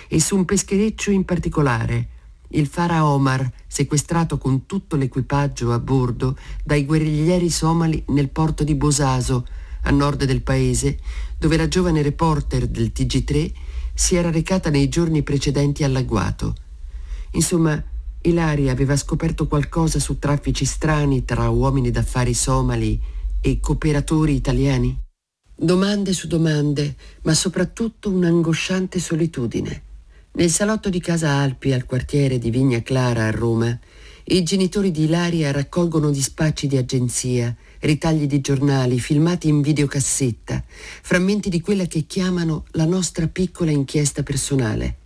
e 0.08 0.20
su 0.20 0.34
un 0.34 0.46
peschereccio 0.46 1.10
in 1.10 1.24
particolare, 1.26 2.08
il 2.48 2.66
Fara 2.66 3.04
Omar, 3.06 3.50
sequestrato 3.66 4.38
con 4.38 4.64
tutto 4.64 4.96
l'equipaggio 4.96 5.72
a 5.72 5.78
bordo 5.78 6.38
dai 6.62 6.86
guerriglieri 6.86 7.50
somali 7.50 8.02
nel 8.08 8.30
porto 8.30 8.64
di 8.64 8.74
Bosaso, 8.74 9.46
a 9.82 9.90
nord 9.90 10.24
del 10.24 10.42
paese, 10.42 10.98
dove 11.38 11.56
la 11.58 11.68
giovane 11.68 12.00
reporter 12.00 12.66
del 12.66 12.92
TG3 12.94 13.52
si 13.94 14.16
era 14.16 14.30
recata 14.30 14.70
nei 14.70 14.88
giorni 14.88 15.22
precedenti 15.22 15.84
all'agguato. 15.84 16.54
Insomma, 17.32 17.82
Ilaria 18.22 18.72
aveva 18.72 18.96
scoperto 18.96 19.46
qualcosa 19.46 19.98
su 19.98 20.18
traffici 20.18 20.64
strani 20.64 21.24
tra 21.24 21.48
uomini 21.48 21.90
d'affari 21.90 22.34
somali 22.34 23.00
e 23.40 23.60
cooperatori 23.60 24.34
italiani? 24.34 24.98
Domande 25.54 26.12
su 26.12 26.26
domande, 26.26 26.96
ma 27.22 27.34
soprattutto 27.34 28.10
un'angosciante 28.10 28.98
solitudine. 28.98 29.82
Nel 30.32 30.50
salotto 30.50 30.88
di 30.88 31.00
Casa 31.00 31.30
Alpi, 31.30 31.72
al 31.72 31.84
quartiere 31.84 32.38
di 32.38 32.50
Vigna 32.50 32.82
Clara 32.82 33.26
a 33.26 33.30
Roma, 33.30 33.78
i 34.24 34.42
genitori 34.42 34.90
di 34.90 35.04
Ilaria 35.04 35.52
raccolgono 35.52 36.10
dispacci 36.10 36.66
di 36.66 36.76
agenzia, 36.76 37.54
ritagli 37.84 38.26
di 38.26 38.40
giornali, 38.40 38.98
filmati 38.98 39.48
in 39.48 39.60
videocassetta, 39.60 40.62
frammenti 40.66 41.50
di 41.50 41.60
quella 41.60 41.84
che 41.84 42.06
chiamano 42.06 42.64
la 42.72 42.86
nostra 42.86 43.28
piccola 43.28 43.70
inchiesta 43.70 44.22
personale. 44.22 44.96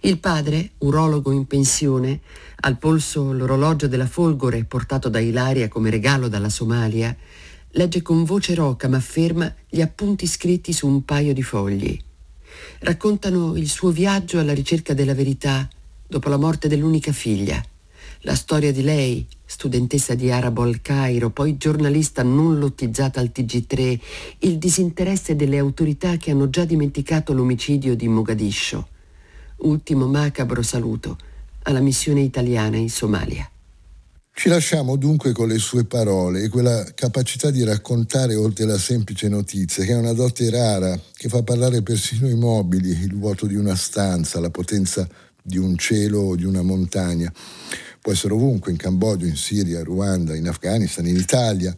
Il 0.00 0.18
padre, 0.18 0.72
urologo 0.78 1.32
in 1.32 1.46
pensione, 1.46 2.20
al 2.60 2.78
polso 2.78 3.32
l'orologio 3.32 3.88
della 3.88 4.06
Folgore 4.06 4.64
portato 4.64 5.08
da 5.08 5.18
Ilaria 5.18 5.68
come 5.68 5.90
regalo 5.90 6.28
dalla 6.28 6.48
Somalia, 6.48 7.14
legge 7.72 8.02
con 8.02 8.24
voce 8.24 8.54
roca 8.54 8.88
ma 8.88 9.00
ferma 9.00 9.52
gli 9.68 9.80
appunti 9.80 10.26
scritti 10.26 10.72
su 10.72 10.86
un 10.86 11.04
paio 11.04 11.32
di 11.32 11.42
fogli. 11.42 11.98
Raccontano 12.80 13.56
il 13.56 13.68
suo 13.68 13.90
viaggio 13.90 14.38
alla 14.38 14.54
ricerca 14.54 14.94
della 14.94 15.14
verità 15.14 15.68
dopo 16.06 16.28
la 16.28 16.36
morte 16.36 16.68
dell'unica 16.68 17.12
figlia, 17.12 17.62
la 18.20 18.34
storia 18.34 18.72
di 18.72 18.82
lei, 18.82 19.26
studentessa 19.50 20.14
di 20.14 20.30
arabo 20.30 20.62
al 20.62 20.80
Cairo, 20.80 21.30
poi 21.30 21.56
giornalista 21.56 22.22
non 22.22 22.60
lottizzata 22.60 23.18
al 23.18 23.32
TG3, 23.34 23.98
il 24.40 24.58
disinteresse 24.58 25.34
delle 25.34 25.58
autorità 25.58 26.16
che 26.18 26.30
hanno 26.30 26.48
già 26.48 26.64
dimenticato 26.64 27.32
l'omicidio 27.32 27.96
di 27.96 28.06
Mogadiscio. 28.06 28.88
Ultimo 29.62 30.06
macabro 30.06 30.62
saluto 30.62 31.18
alla 31.64 31.80
missione 31.80 32.20
italiana 32.20 32.76
in 32.76 32.88
Somalia. 32.88 33.50
Ci 34.32 34.48
lasciamo 34.48 34.94
dunque 34.94 35.32
con 35.32 35.48
le 35.48 35.58
sue 35.58 35.84
parole 35.84 36.44
e 36.44 36.48
quella 36.48 36.84
capacità 36.94 37.50
di 37.50 37.64
raccontare 37.64 38.36
oltre 38.36 38.64
la 38.66 38.78
semplice 38.78 39.28
notizia, 39.28 39.84
che 39.84 39.90
è 39.90 39.96
una 39.96 40.12
dote 40.12 40.48
rara, 40.48 40.98
che 41.16 41.28
fa 41.28 41.42
parlare 41.42 41.82
persino 41.82 42.28
i 42.28 42.36
mobili, 42.36 42.90
il 42.90 43.16
vuoto 43.16 43.46
di 43.46 43.56
una 43.56 43.74
stanza, 43.74 44.38
la 44.38 44.50
potenza 44.50 45.08
di 45.42 45.58
un 45.58 45.76
cielo 45.76 46.20
o 46.20 46.36
di 46.36 46.44
una 46.44 46.62
montagna 46.62 47.32
può 48.00 48.12
essere 48.12 48.32
ovunque, 48.34 48.70
in 48.70 48.76
Cambogia, 48.76 49.26
in 49.26 49.36
Siria, 49.36 49.82
Ruanda, 49.82 50.34
in 50.34 50.48
Afghanistan, 50.48 51.06
in 51.06 51.16
Italia, 51.16 51.76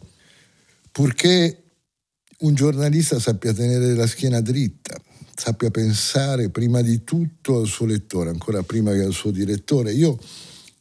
purché 0.91 1.63
un 2.39 2.53
giornalista 2.53 3.19
sappia 3.19 3.53
tenere 3.53 3.93
la 3.93 4.07
schiena 4.07 4.41
dritta, 4.41 4.95
sappia 5.35 5.71
pensare 5.71 6.49
prima 6.49 6.81
di 6.81 7.03
tutto 7.03 7.59
al 7.59 7.67
suo 7.67 7.85
lettore, 7.85 8.29
ancora 8.29 8.63
prima 8.63 8.91
che 8.91 9.01
al 9.01 9.13
suo 9.13 9.31
direttore. 9.31 9.91
Io 9.93 10.17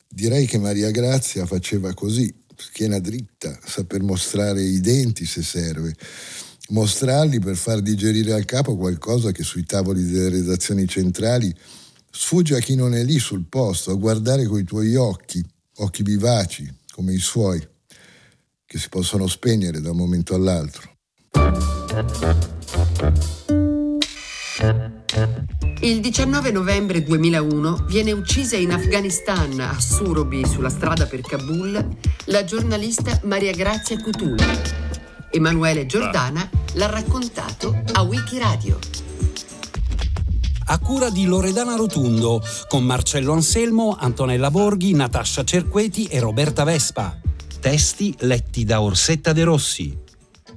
direi 0.09 0.47
che 0.47 0.59
Maria 0.59 0.91
Grazia 0.91 1.47
faceva 1.47 1.93
così, 1.95 2.33
schiena 2.57 2.99
dritta, 2.99 3.59
saper 3.65 4.03
mostrare 4.03 4.63
i 4.63 4.81
denti 4.81 5.25
se 5.25 5.43
serve, 5.43 5.95
mostrarli 6.69 7.41
per 7.41 7.57
far 7.57 7.81
digerire 7.81 8.33
al 8.33 8.45
capo 8.45 8.77
qualcosa 8.77 9.33
che 9.33 9.43
sui 9.43 9.65
tavoli 9.65 10.05
delle 10.05 10.29
redazioni 10.29 10.87
centrali 10.87 11.55
Sfugge 12.15 12.57
a 12.57 12.61
chi 12.61 12.75
non 12.75 12.95
è 12.95 13.03
lì 13.05 13.19
sul 13.19 13.47
posto, 13.49 13.91
a 13.91 13.95
guardare 13.95 14.45
coi 14.45 14.65
tuoi 14.65 14.95
occhi, 14.97 15.43
occhi 15.77 16.03
vivaci 16.03 16.71
come 16.93 17.15
i 17.15 17.19
suoi, 17.19 17.59
che 18.67 18.79
si 18.79 18.91
possono 18.91 19.27
spegnere 19.27 19.81
da 19.81 19.93
un 19.93 19.97
momento 19.97 20.35
all'altro. 20.35 20.91
Il 25.81 26.01
19 26.01 26.51
novembre 26.51 27.03
2001 27.03 27.87
viene 27.89 28.13
uccisa 28.13 28.57
in 28.57 28.73
Afghanistan, 28.73 29.59
a 29.61 29.81
Surobi, 29.81 30.47
sulla 30.47 30.69
strada 30.69 31.07
per 31.07 31.23
Kabul, 31.23 31.97
la 32.27 32.45
giornalista 32.45 33.21
Maria 33.25 33.53
Grazia 33.53 33.99
Cutuli. 33.99 34.45
Emanuele 35.31 35.87
Giordana 35.87 36.49
l'ha 36.75 36.91
raccontato 36.91 37.75
a 37.93 38.03
Wikiradio 38.03 38.79
a 40.65 40.79
cura 40.79 41.11
di 41.11 41.25
Loredana 41.25 41.77
Rotundo, 41.77 42.43
con 42.69 42.85
Marcello 42.85 43.33
Anselmo, 43.33 43.97
Antonella 43.99 44.51
Borghi, 44.51 44.93
Natascia 44.93 45.45
Cerqueti 45.45 46.05
e 46.05 46.21
Roberta 46.21 46.65
Vespa. 46.65 47.19
Testi 47.61 48.15
letti 48.21 48.65
da 48.65 48.81
Orsetta 48.81 49.33
De 49.33 49.45
Rossi. 49.45 49.99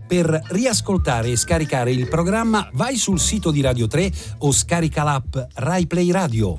Per 0.08 0.42
riascoltare 0.50 1.30
e 1.30 1.36
scaricare 1.36 1.92
il 1.92 2.08
programma 2.08 2.70
vai 2.74 2.96
sul 2.96 3.20
sito 3.20 3.52
di 3.52 3.62
Radio 3.62 3.88
3 3.88 4.12
o 4.40 4.52
scarica 4.52 5.04
l'app 5.04 5.36
RaiPlay 5.54 6.12
Radio. 6.12 6.58